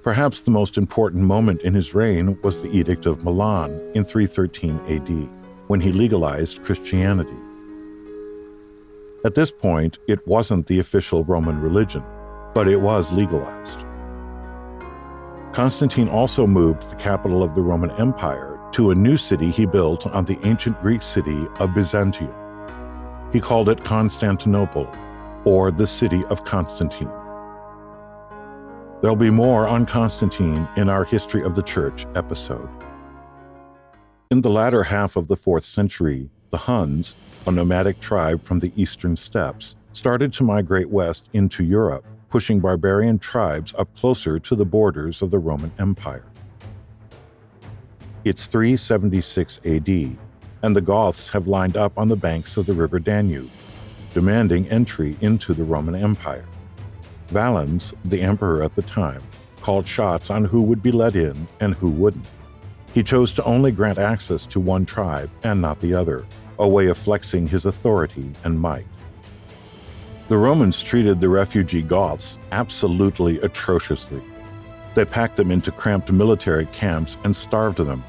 Perhaps 0.02 0.40
the 0.40 0.50
most 0.50 0.78
important 0.78 1.22
moment 1.22 1.60
in 1.60 1.74
his 1.74 1.92
reign 1.92 2.38
was 2.42 2.62
the 2.62 2.74
Edict 2.74 3.04
of 3.04 3.24
Milan 3.24 3.78
in 3.94 4.06
313 4.06 4.80
AD, 4.88 5.28
when 5.68 5.80
he 5.80 5.92
legalized 5.92 6.64
Christianity. 6.64 7.36
At 9.24 9.34
this 9.34 9.50
point, 9.50 9.98
it 10.06 10.26
wasn't 10.26 10.66
the 10.66 10.80
official 10.80 11.24
Roman 11.24 11.58
religion, 11.58 12.04
but 12.52 12.68
it 12.68 12.76
was 12.76 13.10
legalized. 13.10 13.78
Constantine 15.54 16.08
also 16.08 16.46
moved 16.46 16.90
the 16.90 16.96
capital 16.96 17.42
of 17.42 17.54
the 17.54 17.62
Roman 17.62 17.90
Empire 17.92 18.60
to 18.72 18.90
a 18.90 18.94
new 18.94 19.16
city 19.16 19.50
he 19.50 19.64
built 19.64 20.06
on 20.08 20.26
the 20.26 20.38
ancient 20.46 20.78
Greek 20.82 21.02
city 21.02 21.46
of 21.58 21.72
Byzantium. 21.72 22.34
He 23.32 23.40
called 23.40 23.70
it 23.70 23.82
Constantinople, 23.82 24.92
or 25.44 25.70
the 25.70 25.86
city 25.86 26.22
of 26.24 26.44
Constantine. 26.44 27.10
There'll 29.00 29.16
be 29.16 29.30
more 29.30 29.66
on 29.66 29.86
Constantine 29.86 30.68
in 30.76 30.88
our 30.90 31.04
History 31.04 31.42
of 31.42 31.54
the 31.54 31.62
Church 31.62 32.04
episode. 32.14 32.68
In 34.30 34.42
the 34.42 34.50
latter 34.50 34.82
half 34.82 35.16
of 35.16 35.28
the 35.28 35.36
4th 35.36 35.64
century, 35.64 36.30
the 36.54 36.58
Huns, 36.58 37.16
a 37.48 37.50
nomadic 37.50 37.98
tribe 37.98 38.44
from 38.44 38.60
the 38.60 38.70
eastern 38.76 39.16
steppes, 39.16 39.74
started 39.92 40.32
to 40.34 40.44
migrate 40.44 40.88
west 40.88 41.24
into 41.32 41.64
Europe, 41.64 42.04
pushing 42.30 42.60
barbarian 42.60 43.18
tribes 43.18 43.74
up 43.76 43.88
closer 43.96 44.38
to 44.38 44.54
the 44.54 44.64
borders 44.64 45.20
of 45.20 45.32
the 45.32 45.38
Roman 45.40 45.72
Empire. 45.80 46.24
It's 48.24 48.46
376 48.46 49.58
AD, 49.64 50.16
and 50.62 50.76
the 50.76 50.80
Goths 50.80 51.28
have 51.30 51.48
lined 51.48 51.76
up 51.76 51.98
on 51.98 52.06
the 52.06 52.14
banks 52.14 52.56
of 52.56 52.66
the 52.66 52.72
river 52.72 53.00
Danube, 53.00 53.50
demanding 54.12 54.68
entry 54.68 55.16
into 55.20 55.54
the 55.54 55.64
Roman 55.64 55.96
Empire. 55.96 56.46
Valens, 57.30 57.92
the 58.04 58.22
emperor 58.22 58.62
at 58.62 58.76
the 58.76 58.82
time, 58.82 59.24
called 59.60 59.88
shots 59.88 60.30
on 60.30 60.44
who 60.44 60.62
would 60.62 60.84
be 60.84 60.92
let 60.92 61.16
in 61.16 61.48
and 61.58 61.74
who 61.74 61.90
wouldn't. 61.90 62.28
He 62.92 63.02
chose 63.02 63.32
to 63.32 63.42
only 63.42 63.72
grant 63.72 63.98
access 63.98 64.46
to 64.46 64.60
one 64.60 64.86
tribe 64.86 65.28
and 65.42 65.60
not 65.60 65.80
the 65.80 65.94
other, 65.94 66.24
a 66.58 66.68
way 66.68 66.86
of 66.86 66.98
flexing 66.98 67.46
his 67.46 67.66
authority 67.66 68.30
and 68.44 68.58
might. 68.58 68.86
The 70.28 70.38
Romans 70.38 70.80
treated 70.80 71.20
the 71.20 71.28
refugee 71.28 71.82
Goths 71.82 72.38
absolutely 72.50 73.38
atrociously. 73.40 74.22
They 74.94 75.04
packed 75.04 75.36
them 75.36 75.50
into 75.50 75.70
cramped 75.70 76.10
military 76.10 76.66
camps 76.66 77.16
and 77.24 77.34
starved 77.34 77.78
them, 77.78 78.02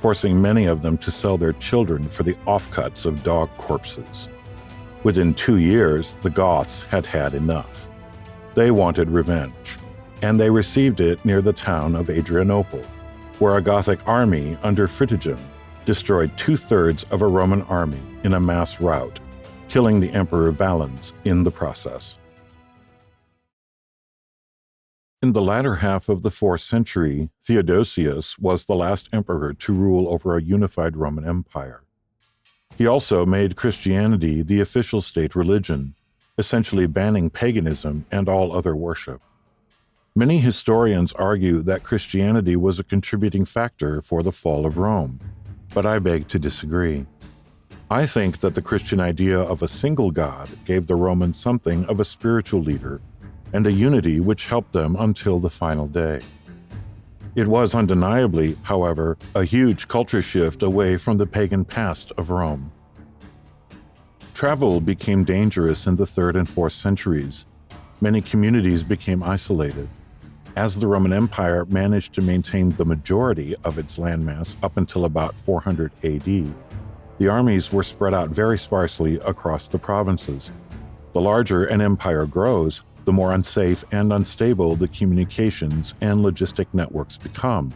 forcing 0.00 0.42
many 0.42 0.66
of 0.66 0.82
them 0.82 0.98
to 0.98 1.10
sell 1.10 1.38
their 1.38 1.54
children 1.54 2.08
for 2.08 2.24
the 2.24 2.34
offcuts 2.46 3.06
of 3.06 3.22
dog 3.22 3.48
corpses. 3.56 4.28
Within 5.04 5.34
two 5.34 5.58
years, 5.58 6.16
the 6.22 6.30
Goths 6.30 6.82
had 6.82 7.06
had 7.06 7.34
enough. 7.34 7.88
They 8.54 8.70
wanted 8.70 9.08
revenge, 9.08 9.78
and 10.20 10.38
they 10.38 10.50
received 10.50 11.00
it 11.00 11.24
near 11.24 11.40
the 11.40 11.52
town 11.52 11.96
of 11.96 12.10
Adrianople, 12.10 12.82
where 13.38 13.56
a 13.56 13.62
Gothic 13.62 14.00
army 14.06 14.58
under 14.62 14.86
Fritigern 14.86 15.40
destroyed 15.84 16.36
two 16.36 16.56
thirds 16.56 17.04
of 17.10 17.22
a 17.22 17.26
Roman 17.26 17.62
army 17.62 18.00
in 18.24 18.34
a 18.34 18.40
mass 18.40 18.80
rout, 18.80 19.18
killing 19.68 20.00
the 20.00 20.10
Emperor 20.10 20.50
Valens 20.50 21.12
in 21.24 21.44
the 21.44 21.50
process. 21.50 22.16
In 25.22 25.32
the 25.32 25.42
latter 25.42 25.76
half 25.76 26.08
of 26.08 26.22
the 26.22 26.30
fourth 26.30 26.62
century, 26.62 27.30
Theodosius 27.44 28.38
was 28.38 28.64
the 28.64 28.74
last 28.74 29.08
emperor 29.12 29.54
to 29.54 29.72
rule 29.72 30.12
over 30.12 30.36
a 30.36 30.42
unified 30.42 30.96
Roman 30.96 31.26
Empire. 31.26 31.84
He 32.76 32.86
also 32.86 33.24
made 33.24 33.54
Christianity 33.56 34.42
the 34.42 34.60
official 34.60 35.00
state 35.00 35.36
religion 35.36 35.94
essentially 36.38 36.86
banning 36.86 37.30
paganism 37.30 38.06
and 38.10 38.28
all 38.28 38.56
other 38.56 38.74
worship. 38.74 39.20
Many 40.14 40.38
historians 40.38 41.12
argue 41.12 41.62
that 41.62 41.84
Christianity 41.84 42.56
was 42.56 42.78
a 42.78 42.84
contributing 42.84 43.44
factor 43.44 44.02
for 44.02 44.22
the 44.22 44.32
fall 44.32 44.66
of 44.66 44.76
Rome, 44.76 45.20
but 45.74 45.86
I 45.86 45.98
beg 45.98 46.28
to 46.28 46.38
disagree. 46.38 47.06
I 47.90 48.06
think 48.06 48.40
that 48.40 48.54
the 48.54 48.62
Christian 48.62 49.00
idea 49.00 49.38
of 49.38 49.62
a 49.62 49.68
single 49.68 50.10
God 50.10 50.48
gave 50.64 50.86
the 50.86 50.96
Romans 50.96 51.38
something 51.38 51.84
of 51.86 52.00
a 52.00 52.04
spiritual 52.04 52.62
leader 52.62 53.00
and 53.52 53.66
a 53.66 53.72
unity 53.72 54.18
which 54.20 54.46
helped 54.46 54.72
them 54.72 54.96
until 54.98 55.38
the 55.38 55.50
final 55.50 55.86
day. 55.86 56.20
It 57.34 57.48
was 57.48 57.74
undeniably, 57.74 58.56
however, 58.62 59.16
a 59.34 59.44
huge 59.44 59.88
culture 59.88 60.22
shift 60.22 60.62
away 60.62 60.96
from 60.96 61.18
the 61.18 61.26
pagan 61.26 61.64
past 61.64 62.12
of 62.16 62.30
Rome. 62.30 62.70
Travel 64.34 64.80
became 64.80 65.24
dangerous 65.24 65.86
in 65.86 65.96
the 65.96 66.04
3rd 66.04 66.36
and 66.36 66.48
4th 66.48 66.72
centuries. 66.72 67.44
Many 68.00 68.20
communities 68.20 68.82
became 68.82 69.22
isolated. 69.22 69.88
As 70.54 70.74
the 70.74 70.86
Roman 70.86 71.12
Empire 71.12 71.64
managed 71.66 72.14
to 72.14 72.20
maintain 72.20 72.70
the 72.70 72.84
majority 72.84 73.56
of 73.64 73.78
its 73.78 73.96
landmass 73.96 74.54
up 74.62 74.76
until 74.76 75.06
about 75.06 75.34
400 75.34 75.92
AD, 76.04 76.54
the 77.18 77.28
armies 77.28 77.72
were 77.72 77.82
spread 77.82 78.12
out 78.12 78.28
very 78.28 78.58
sparsely 78.58 79.16
across 79.20 79.68
the 79.68 79.78
provinces. 79.78 80.50
The 81.14 81.20
larger 81.20 81.64
an 81.64 81.80
empire 81.80 82.26
grows, 82.26 82.82
the 83.06 83.12
more 83.12 83.32
unsafe 83.32 83.84
and 83.92 84.12
unstable 84.12 84.76
the 84.76 84.88
communications 84.88 85.94
and 86.00 86.22
logistic 86.22 86.66
networks 86.72 87.16
become, 87.16 87.72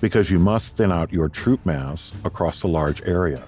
because 0.00 0.30
you 0.30 0.40
must 0.40 0.76
thin 0.76 0.90
out 0.90 1.12
your 1.12 1.28
troop 1.28 1.64
mass 1.64 2.12
across 2.24 2.64
a 2.64 2.68
large 2.68 3.00
area 3.02 3.42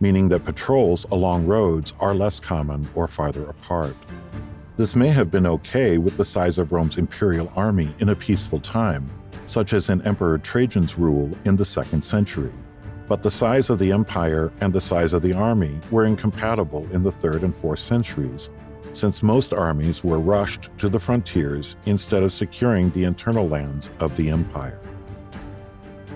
meaning 0.00 0.28
that 0.28 0.44
patrols 0.44 1.06
along 1.12 1.46
roads 1.46 1.92
are 2.00 2.14
less 2.14 2.40
common 2.40 2.86
or 2.94 3.08
farther 3.08 3.44
apart. 3.44 3.96
This 4.76 4.96
may 4.96 5.08
have 5.10 5.30
been 5.30 5.46
okay 5.46 5.98
with 5.98 6.16
the 6.16 6.24
size 6.24 6.58
of 6.58 6.72
Rome's 6.72 6.98
imperial 6.98 7.52
army 7.54 7.94
in 8.00 8.08
a 8.08 8.16
peaceful 8.16 8.58
time, 8.58 9.08
such 9.46 9.72
as 9.72 9.88
in 9.88 10.02
Emperor 10.02 10.36
Trajan's 10.36 10.98
rule 10.98 11.30
in 11.44 11.54
the 11.54 11.64
second 11.64 12.04
century. 12.04 12.50
But 13.06 13.22
the 13.22 13.30
size 13.30 13.70
of 13.70 13.78
the 13.78 13.92
empire 13.92 14.50
and 14.60 14.72
the 14.72 14.80
size 14.80 15.12
of 15.12 15.22
the 15.22 15.32
army 15.32 15.78
were 15.92 16.06
incompatible 16.06 16.88
in 16.90 17.04
the 17.04 17.12
third 17.12 17.44
and 17.44 17.54
fourth 17.54 17.78
centuries, 17.78 18.50
since 18.94 19.22
most 19.22 19.52
armies 19.52 20.02
were 20.02 20.18
rushed 20.18 20.70
to 20.78 20.88
the 20.88 20.98
frontiers 20.98 21.76
instead 21.86 22.24
of 22.24 22.32
securing 22.32 22.90
the 22.90 23.04
internal 23.04 23.48
lands 23.48 23.90
of 24.00 24.16
the 24.16 24.28
empire. 24.28 24.80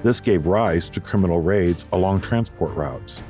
This 0.02 0.18
gave 0.18 0.46
rise 0.46 0.90
to 0.90 1.00
criminal 1.00 1.40
raids 1.40 1.86
along 1.92 2.22
transport 2.22 2.74
routes, 2.74 3.22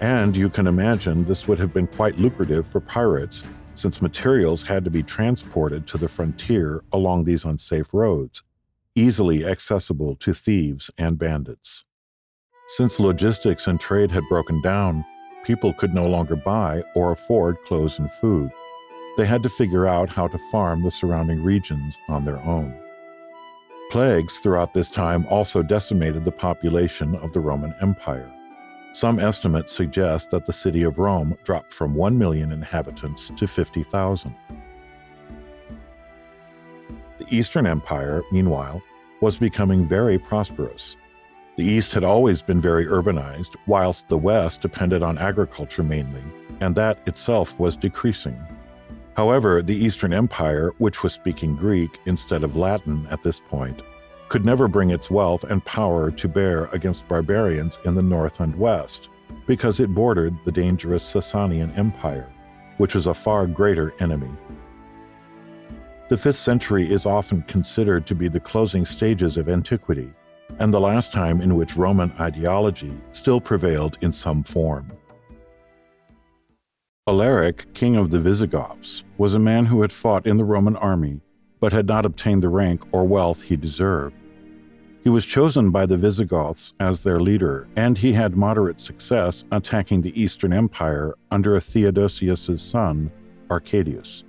and 0.00 0.36
you 0.36 0.50
can 0.50 0.66
imagine 0.66 1.24
this 1.24 1.48
would 1.48 1.58
have 1.58 1.72
been 1.72 1.86
quite 1.86 2.18
lucrative 2.18 2.66
for 2.66 2.80
pirates, 2.80 3.44
since 3.74 4.02
materials 4.02 4.62
had 4.62 4.84
to 4.84 4.90
be 4.90 5.02
transported 5.02 5.86
to 5.86 5.98
the 5.98 6.08
frontier 6.08 6.82
along 6.92 7.24
these 7.24 7.44
unsafe 7.44 7.88
roads, 7.92 8.42
easily 8.94 9.44
accessible 9.44 10.16
to 10.16 10.34
thieves 10.34 10.90
and 10.96 11.18
bandits. 11.18 11.84
Since 12.76 12.98
logistics 12.98 13.66
and 13.66 13.78
trade 13.78 14.10
had 14.10 14.28
broken 14.28 14.62
down, 14.62 15.04
people 15.44 15.72
could 15.74 15.94
no 15.94 16.06
longer 16.06 16.36
buy 16.36 16.82
or 16.94 17.12
afford 17.12 17.62
clothes 17.64 17.98
and 17.98 18.10
food. 18.12 18.50
They 19.16 19.26
had 19.26 19.42
to 19.42 19.48
figure 19.48 19.86
out 19.86 20.08
how 20.08 20.28
to 20.28 20.38
farm 20.50 20.82
the 20.82 20.90
surrounding 20.90 21.42
regions 21.44 21.96
on 22.08 22.24
their 22.24 22.38
own. 22.38 22.74
Plagues 23.90 24.38
throughout 24.38 24.74
this 24.74 24.90
time 24.90 25.26
also 25.28 25.62
decimated 25.62 26.24
the 26.24 26.32
population 26.32 27.14
of 27.16 27.32
the 27.32 27.40
Roman 27.40 27.74
Empire. 27.80 28.33
Some 28.94 29.18
estimates 29.18 29.72
suggest 29.72 30.30
that 30.30 30.46
the 30.46 30.52
city 30.52 30.84
of 30.84 31.00
Rome 31.00 31.36
dropped 31.42 31.74
from 31.74 31.96
1 31.96 32.16
million 32.16 32.52
inhabitants 32.52 33.28
to 33.36 33.48
50,000. 33.48 34.32
The 37.18 37.26
Eastern 37.28 37.66
Empire, 37.66 38.22
meanwhile, 38.30 38.80
was 39.20 39.36
becoming 39.36 39.88
very 39.88 40.16
prosperous. 40.16 40.94
The 41.56 41.64
East 41.64 41.90
had 41.90 42.04
always 42.04 42.40
been 42.40 42.60
very 42.60 42.86
urbanized, 42.86 43.56
whilst 43.66 44.08
the 44.08 44.16
West 44.16 44.60
depended 44.60 45.02
on 45.02 45.18
agriculture 45.18 45.82
mainly, 45.82 46.22
and 46.60 46.76
that 46.76 47.00
itself 47.08 47.58
was 47.58 47.76
decreasing. 47.76 48.38
However, 49.16 49.60
the 49.60 49.74
Eastern 49.74 50.12
Empire, 50.12 50.72
which 50.78 51.02
was 51.02 51.12
speaking 51.12 51.56
Greek 51.56 51.98
instead 52.06 52.44
of 52.44 52.56
Latin 52.56 53.08
at 53.10 53.24
this 53.24 53.40
point, 53.40 53.82
could 54.34 54.44
never 54.44 54.66
bring 54.66 54.90
its 54.90 55.12
wealth 55.12 55.44
and 55.44 55.64
power 55.64 56.10
to 56.10 56.26
bear 56.26 56.64
against 56.72 57.06
barbarians 57.06 57.78
in 57.84 57.94
the 57.94 58.02
north 58.02 58.40
and 58.40 58.52
west, 58.56 59.08
because 59.46 59.78
it 59.78 59.94
bordered 59.94 60.36
the 60.44 60.50
dangerous 60.50 61.04
Sasanian 61.04 61.78
Empire, 61.78 62.28
which 62.78 62.96
was 62.96 63.06
a 63.06 63.14
far 63.14 63.46
greater 63.46 63.94
enemy. 64.00 64.32
The 66.08 66.16
5th 66.16 66.34
century 66.34 66.92
is 66.92 67.06
often 67.06 67.42
considered 67.42 68.08
to 68.08 68.16
be 68.16 68.26
the 68.26 68.40
closing 68.40 68.84
stages 68.84 69.36
of 69.36 69.48
antiquity, 69.48 70.10
and 70.58 70.74
the 70.74 70.80
last 70.80 71.12
time 71.12 71.40
in 71.40 71.54
which 71.54 71.76
Roman 71.76 72.10
ideology 72.18 72.90
still 73.12 73.40
prevailed 73.40 73.98
in 74.00 74.12
some 74.12 74.42
form. 74.42 74.90
Alaric, 77.06 77.72
king 77.72 77.94
of 77.94 78.10
the 78.10 78.18
Visigoths, 78.18 79.04
was 79.16 79.34
a 79.34 79.38
man 79.38 79.66
who 79.66 79.82
had 79.82 79.92
fought 79.92 80.26
in 80.26 80.38
the 80.38 80.44
Roman 80.44 80.74
army 80.74 81.20
but 81.60 81.72
had 81.72 81.86
not 81.86 82.04
obtained 82.04 82.42
the 82.42 82.48
rank 82.48 82.82
or 82.90 83.06
wealth 83.06 83.40
he 83.42 83.56
deserved. 83.56 84.16
He 85.04 85.10
was 85.10 85.26
chosen 85.26 85.70
by 85.70 85.84
the 85.84 85.98
Visigoths 85.98 86.72
as 86.80 87.02
their 87.02 87.20
leader, 87.20 87.68
and 87.76 87.98
he 87.98 88.14
had 88.14 88.38
moderate 88.38 88.80
success 88.80 89.44
attacking 89.52 90.00
the 90.00 90.18
Eastern 90.18 90.50
Empire 90.50 91.14
under 91.30 91.60
Theodosius's 91.60 92.62
son, 92.62 93.12
Arcadius. 93.50 94.24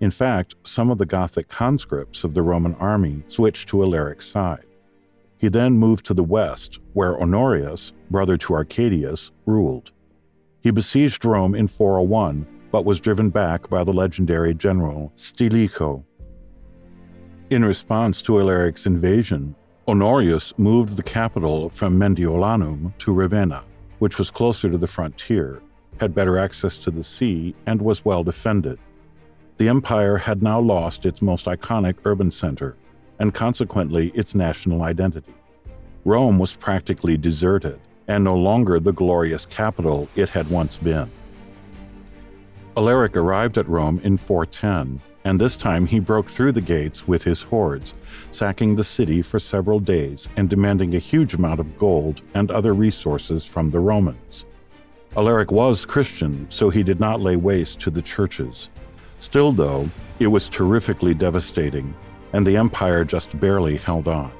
In 0.00 0.10
fact, 0.10 0.56
some 0.64 0.90
of 0.90 0.98
the 0.98 1.06
Gothic 1.06 1.48
conscripts 1.48 2.24
of 2.24 2.34
the 2.34 2.42
Roman 2.42 2.74
army 2.74 3.22
switched 3.28 3.68
to 3.68 3.84
Alaric's 3.84 4.26
side. 4.26 4.64
He 5.38 5.46
then 5.46 5.74
moved 5.74 6.04
to 6.06 6.14
the 6.14 6.24
west, 6.24 6.80
where 6.92 7.20
Honorius, 7.20 7.92
brother 8.10 8.36
to 8.38 8.54
Arcadius, 8.54 9.30
ruled. 9.46 9.92
He 10.60 10.72
besieged 10.72 11.24
Rome 11.24 11.54
in 11.54 11.68
401 11.68 12.46
but 12.70 12.84
was 12.84 13.00
driven 13.00 13.30
back 13.30 13.68
by 13.68 13.84
the 13.84 13.92
legendary 13.92 14.54
general 14.54 15.12
Stilicho. 15.16 16.04
In 17.50 17.64
response 17.64 18.22
to 18.22 18.40
Alaric's 18.40 18.86
invasion, 18.86 19.56
Honorius 19.88 20.52
moved 20.58 20.96
the 20.96 21.02
capital 21.02 21.70
from 21.70 21.98
Mediolanum 21.98 22.92
to 22.98 23.12
Ravenna, 23.12 23.64
which 23.98 24.18
was 24.18 24.30
closer 24.30 24.70
to 24.70 24.78
the 24.78 24.86
frontier, 24.86 25.62
had 25.98 26.14
better 26.14 26.38
access 26.38 26.78
to 26.78 26.90
the 26.90 27.02
sea, 27.02 27.54
and 27.66 27.80
was 27.82 28.04
well 28.04 28.22
defended. 28.22 28.78
The 29.56 29.68
empire 29.68 30.16
had 30.16 30.42
now 30.42 30.60
lost 30.60 31.06
its 31.06 31.22
most 31.22 31.46
iconic 31.46 31.96
urban 32.04 32.30
center, 32.30 32.76
and 33.18 33.34
consequently 33.34 34.10
its 34.14 34.34
national 34.34 34.82
identity. 34.82 35.34
Rome 36.04 36.38
was 36.38 36.54
practically 36.54 37.16
deserted, 37.16 37.80
and 38.06 38.24
no 38.24 38.36
longer 38.36 38.80
the 38.80 38.92
glorious 38.92 39.44
capital 39.46 40.08
it 40.14 40.28
had 40.28 40.48
once 40.50 40.76
been. 40.76 41.10
Alaric 42.76 43.16
arrived 43.16 43.58
at 43.58 43.68
Rome 43.68 44.00
in 44.04 44.16
410 44.16 45.00
and 45.24 45.40
this 45.40 45.56
time 45.56 45.86
he 45.86 46.00
broke 46.00 46.28
through 46.28 46.52
the 46.52 46.60
gates 46.60 47.06
with 47.06 47.22
his 47.24 47.42
hordes, 47.42 47.94
sacking 48.32 48.76
the 48.76 48.84
city 48.84 49.22
for 49.22 49.38
several 49.38 49.80
days 49.80 50.28
and 50.36 50.48
demanding 50.48 50.94
a 50.94 50.98
huge 50.98 51.34
amount 51.34 51.60
of 51.60 51.78
gold 51.78 52.22
and 52.34 52.50
other 52.50 52.72
resources 52.74 53.44
from 53.44 53.70
the 53.70 53.80
Romans. 53.80 54.44
Alaric 55.16 55.50
was 55.50 55.84
Christian, 55.84 56.46
so 56.50 56.70
he 56.70 56.82
did 56.82 57.00
not 57.00 57.20
lay 57.20 57.36
waste 57.36 57.80
to 57.80 57.90
the 57.90 58.02
churches. 58.02 58.68
Still, 59.18 59.52
though, 59.52 59.88
it 60.18 60.28
was 60.28 60.48
terrifically 60.48 61.14
devastating, 61.14 61.94
and 62.32 62.46
the 62.46 62.56
empire 62.56 63.04
just 63.04 63.38
barely 63.40 63.76
held 63.76 64.08
on. 64.08 64.32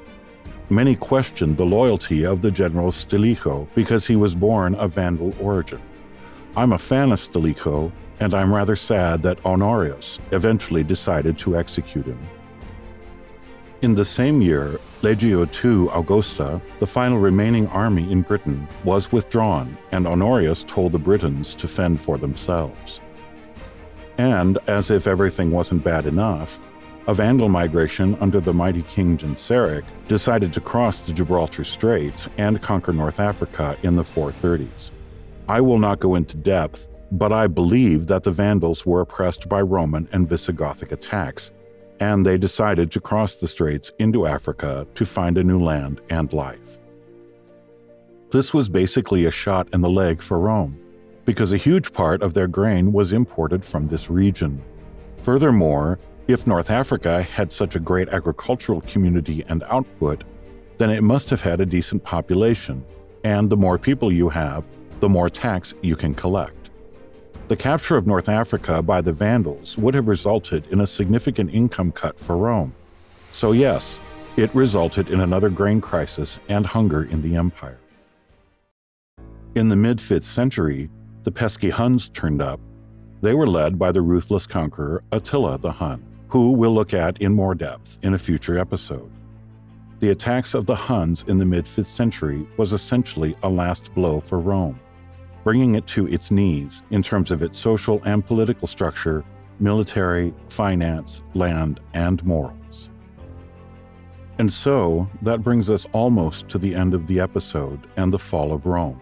Many 0.69 0.95
questioned 0.95 1.57
the 1.57 1.65
loyalty 1.65 2.25
of 2.25 2.41
the 2.41 2.49
general 2.49 2.93
Stilicho 2.93 3.67
because 3.75 4.07
he 4.07 4.15
was 4.15 4.33
born 4.33 4.73
of 4.75 4.93
Vandal 4.93 5.35
origin. 5.39 5.81
I'm 6.55 6.71
a 6.71 6.77
fan 6.77 7.11
of 7.11 7.19
Stilicho, 7.19 7.91
and 8.21 8.35
I'm 8.35 8.53
rather 8.53 8.75
sad 8.75 9.23
that 9.23 9.43
Honorius 9.43 10.19
eventually 10.31 10.83
decided 10.83 11.39
to 11.39 11.57
execute 11.57 12.05
him. 12.05 12.19
In 13.81 13.95
the 13.95 14.05
same 14.05 14.43
year, 14.43 14.79
Legio 15.01 15.43
II 15.43 15.91
Augusta, 15.91 16.61
the 16.77 16.85
final 16.85 17.17
remaining 17.17 17.65
army 17.69 18.11
in 18.11 18.21
Britain, 18.21 18.67
was 18.83 19.11
withdrawn, 19.11 19.75
and 19.91 20.05
Honorius 20.05 20.63
told 20.67 20.91
the 20.91 20.99
Britons 20.99 21.55
to 21.55 21.67
fend 21.67 21.99
for 21.99 22.19
themselves. 22.19 22.99
And, 24.19 24.59
as 24.67 24.91
if 24.91 25.07
everything 25.07 25.49
wasn't 25.49 25.83
bad 25.83 26.05
enough, 26.05 26.59
a 27.07 27.15
Vandal 27.15 27.49
migration 27.49 28.15
under 28.21 28.39
the 28.39 28.53
mighty 28.53 28.83
King 28.83 29.17
Genseric 29.17 29.83
decided 30.07 30.53
to 30.53 30.61
cross 30.61 31.01
the 31.01 31.13
Gibraltar 31.13 31.63
Straits 31.63 32.27
and 32.37 32.61
conquer 32.61 32.93
North 32.93 33.19
Africa 33.19 33.75
in 33.81 33.95
the 33.95 34.03
430s. 34.03 34.91
I 35.49 35.59
will 35.59 35.79
not 35.79 35.99
go 35.99 36.13
into 36.13 36.37
depth 36.37 36.87
but 37.11 37.31
I 37.33 37.47
believe 37.47 38.07
that 38.07 38.23
the 38.23 38.31
Vandals 38.31 38.85
were 38.85 39.01
oppressed 39.01 39.49
by 39.49 39.61
Roman 39.61 40.07
and 40.11 40.29
Visigothic 40.29 40.91
attacks, 40.91 41.51
and 41.99 42.25
they 42.25 42.37
decided 42.37 42.89
to 42.91 43.01
cross 43.01 43.35
the 43.35 43.47
straits 43.47 43.91
into 43.99 44.25
Africa 44.25 44.87
to 44.95 45.05
find 45.05 45.37
a 45.37 45.43
new 45.43 45.61
land 45.61 46.01
and 46.09 46.31
life. 46.31 46.77
This 48.31 48.53
was 48.53 48.69
basically 48.69 49.25
a 49.25 49.31
shot 49.31 49.67
in 49.73 49.81
the 49.81 49.89
leg 49.89 50.21
for 50.21 50.39
Rome, 50.39 50.79
because 51.25 51.51
a 51.51 51.57
huge 51.57 51.91
part 51.91 52.21
of 52.21 52.33
their 52.33 52.47
grain 52.47 52.93
was 52.93 53.11
imported 53.11 53.65
from 53.65 53.87
this 53.87 54.09
region. 54.09 54.63
Furthermore, 55.21 55.99
if 56.27 56.47
North 56.47 56.71
Africa 56.71 57.23
had 57.23 57.51
such 57.51 57.75
a 57.75 57.79
great 57.79 58.07
agricultural 58.07 58.81
community 58.81 59.43
and 59.49 59.63
output, 59.63 60.23
then 60.77 60.89
it 60.89 61.03
must 61.03 61.29
have 61.29 61.41
had 61.41 61.59
a 61.59 61.65
decent 61.65 62.03
population, 62.03 62.85
and 63.25 63.49
the 63.49 63.57
more 63.57 63.77
people 63.77 64.13
you 64.13 64.29
have, 64.29 64.63
the 65.01 65.09
more 65.09 65.29
tax 65.29 65.73
you 65.81 65.95
can 65.95 66.15
collect. 66.15 66.60
The 67.47 67.57
capture 67.57 67.97
of 67.97 68.07
North 68.07 68.29
Africa 68.29 68.81
by 68.81 69.01
the 69.01 69.11
Vandals 69.11 69.77
would 69.77 69.93
have 69.93 70.07
resulted 70.07 70.65
in 70.67 70.79
a 70.79 70.87
significant 70.87 71.53
income 71.53 71.91
cut 71.91 72.19
for 72.19 72.37
Rome. 72.37 72.73
So, 73.33 73.51
yes, 73.51 73.97
it 74.37 74.53
resulted 74.55 75.09
in 75.09 75.19
another 75.19 75.49
grain 75.49 75.81
crisis 75.81 76.39
and 76.47 76.65
hunger 76.65 77.03
in 77.03 77.21
the 77.21 77.35
empire. 77.35 77.77
In 79.55 79.67
the 79.67 79.75
mid 79.75 79.97
5th 79.97 80.23
century, 80.23 80.89
the 81.23 81.31
pesky 81.31 81.69
Huns 81.69 82.09
turned 82.09 82.41
up. 82.41 82.59
They 83.21 83.33
were 83.33 83.47
led 83.47 83.77
by 83.77 83.91
the 83.91 84.01
ruthless 84.01 84.47
conqueror 84.47 85.03
Attila 85.11 85.57
the 85.57 85.73
Hun, 85.73 86.03
who 86.29 86.51
we'll 86.51 86.73
look 86.73 86.93
at 86.93 87.21
in 87.21 87.33
more 87.33 87.53
depth 87.53 87.99
in 88.01 88.13
a 88.13 88.19
future 88.19 88.57
episode. 88.57 89.11
The 89.99 90.11
attacks 90.11 90.53
of 90.53 90.65
the 90.65 90.75
Huns 90.75 91.25
in 91.27 91.37
the 91.37 91.45
mid 91.45 91.65
5th 91.65 91.87
century 91.87 92.47
was 92.55 92.71
essentially 92.71 93.35
a 93.43 93.49
last 93.49 93.93
blow 93.93 94.21
for 94.21 94.39
Rome 94.39 94.79
bringing 95.43 95.75
it 95.75 95.87
to 95.87 96.07
its 96.07 96.31
knees 96.31 96.83
in 96.91 97.01
terms 97.01 97.31
of 97.31 97.41
its 97.41 97.57
social 97.57 98.01
and 98.05 98.25
political 98.25 98.67
structure, 98.67 99.23
military, 99.59 100.33
finance, 100.49 101.21
land, 101.33 101.79
and 101.93 102.23
morals. 102.25 102.89
And 104.37 104.51
so, 104.51 105.07
that 105.21 105.43
brings 105.43 105.69
us 105.69 105.85
almost 105.91 106.49
to 106.49 106.57
the 106.57 106.73
end 106.73 106.93
of 106.93 107.05
the 107.07 107.19
episode 107.19 107.87
and 107.97 108.11
the 108.11 108.19
fall 108.19 108.51
of 108.51 108.65
Rome. 108.65 108.99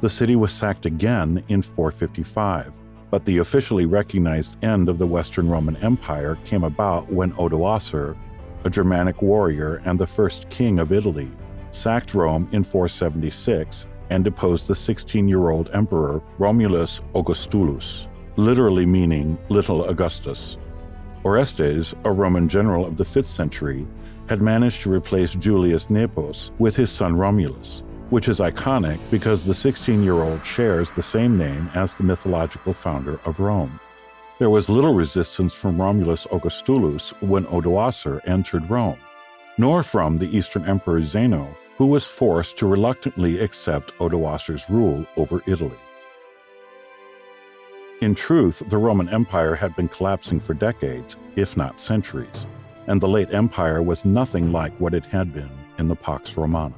The 0.00 0.10
city 0.10 0.36
was 0.36 0.52
sacked 0.52 0.86
again 0.86 1.42
in 1.48 1.62
455, 1.62 2.72
but 3.10 3.24
the 3.24 3.38
officially 3.38 3.86
recognized 3.86 4.62
end 4.64 4.88
of 4.88 4.98
the 4.98 5.06
Western 5.06 5.48
Roman 5.48 5.76
Empire 5.76 6.38
came 6.44 6.64
about 6.64 7.10
when 7.12 7.32
Odoacer, 7.32 8.16
a 8.64 8.70
Germanic 8.70 9.20
warrior 9.22 9.82
and 9.84 9.98
the 9.98 10.06
first 10.06 10.48
king 10.48 10.78
of 10.78 10.92
Italy, 10.92 11.30
sacked 11.72 12.14
Rome 12.14 12.48
in 12.52 12.62
476 12.62 13.86
and 14.12 14.24
deposed 14.24 14.66
the 14.66 14.74
16 14.74 15.26
year 15.26 15.48
old 15.48 15.70
emperor 15.72 16.20
Romulus 16.38 17.00
Augustulus, 17.14 18.06
literally 18.36 18.84
meaning 18.84 19.38
Little 19.48 19.84
Augustus. 19.86 20.58
Orestes, 21.24 21.94
a 22.04 22.12
Roman 22.12 22.46
general 22.48 22.84
of 22.84 22.98
the 22.98 23.04
5th 23.04 23.24
century, 23.24 23.86
had 24.28 24.42
managed 24.42 24.82
to 24.82 24.92
replace 24.92 25.32
Julius 25.32 25.88
Nepos 25.88 26.50
with 26.58 26.76
his 26.76 26.90
son 26.90 27.16
Romulus, 27.16 27.82
which 28.10 28.28
is 28.28 28.38
iconic 28.38 28.98
because 29.10 29.44
the 29.44 29.54
16 29.54 30.02
year 30.02 30.20
old 30.22 30.44
shares 30.44 30.90
the 30.90 31.02
same 31.02 31.38
name 31.38 31.70
as 31.74 31.94
the 31.94 32.04
mythological 32.04 32.74
founder 32.74 33.18
of 33.24 33.40
Rome. 33.40 33.80
There 34.38 34.50
was 34.50 34.68
little 34.68 34.92
resistance 34.92 35.54
from 35.54 35.80
Romulus 35.80 36.26
Augustulus 36.26 37.14
when 37.20 37.46
Odoacer 37.46 38.20
entered 38.26 38.68
Rome, 38.68 38.98
nor 39.56 39.82
from 39.82 40.18
the 40.18 40.36
Eastern 40.36 40.66
Emperor 40.66 41.02
Zeno, 41.02 41.56
who 41.76 41.86
was 41.86 42.04
forced 42.04 42.56
to 42.58 42.66
reluctantly 42.66 43.40
accept 43.40 43.92
Odoacer's 44.00 44.68
rule 44.68 45.06
over 45.16 45.42
Italy. 45.46 45.78
In 48.00 48.14
truth, 48.14 48.62
the 48.68 48.78
Roman 48.78 49.08
Empire 49.08 49.54
had 49.54 49.76
been 49.76 49.88
collapsing 49.88 50.40
for 50.40 50.54
decades, 50.54 51.16
if 51.36 51.56
not 51.56 51.78
centuries, 51.78 52.46
and 52.88 53.00
the 53.00 53.08
late 53.08 53.32
empire 53.32 53.80
was 53.82 54.04
nothing 54.04 54.50
like 54.50 54.72
what 54.80 54.92
it 54.92 55.04
had 55.06 55.32
been 55.32 55.50
in 55.78 55.88
the 55.88 55.94
Pax 55.94 56.36
Romana. 56.36 56.74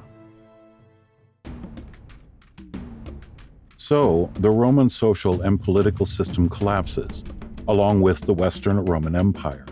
So, 3.77 4.31
the 4.35 4.49
Roman 4.49 4.89
social 4.89 5.41
and 5.41 5.61
political 5.61 6.05
system 6.05 6.49
collapses, 6.49 7.23
along 7.67 8.01
with 8.01 8.21
the 8.21 8.33
Western 8.33 8.83
Roman 8.85 9.15
Empire. 9.15 9.65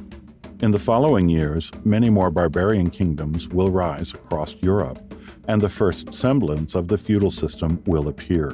In 0.61 0.71
the 0.71 0.79
following 0.79 1.29
years, 1.29 1.71
many 1.83 2.09
more 2.09 2.31
barbarian 2.31 2.89
kingdoms 2.89 3.47
will 3.47 3.69
rise 3.69 4.13
across 4.13 4.55
Europe, 4.61 5.12
and 5.47 5.61
the 5.61 5.69
first 5.69 6.13
semblance 6.13 6.75
of 6.75 6.87
the 6.87 6.97
feudal 6.97 7.31
system 7.31 7.81
will 7.85 8.07
appear. 8.07 8.51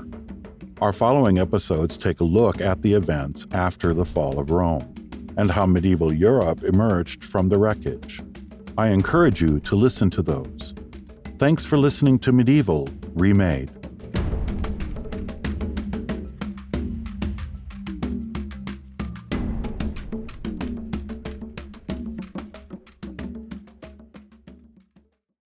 Our 0.81 0.93
following 0.93 1.39
episodes 1.39 1.97
take 1.97 2.19
a 2.19 2.23
look 2.23 2.61
at 2.61 2.81
the 2.81 2.93
events 2.93 3.45
after 3.51 3.93
the 3.93 4.05
fall 4.05 4.39
of 4.39 4.51
Rome 4.51 4.95
and 5.37 5.51
how 5.51 5.65
medieval 5.65 6.13
Europe 6.13 6.63
emerged 6.63 7.23
from 7.23 7.49
the 7.49 7.57
wreckage. 7.57 8.21
I 8.77 8.87
encourage 8.87 9.41
you 9.41 9.59
to 9.61 9.75
listen 9.75 10.09
to 10.11 10.21
those. 10.21 10.73
Thanks 11.37 11.65
for 11.65 11.77
listening 11.77 12.19
to 12.19 12.31
Medieval 12.31 12.87
Remade. 13.13 13.78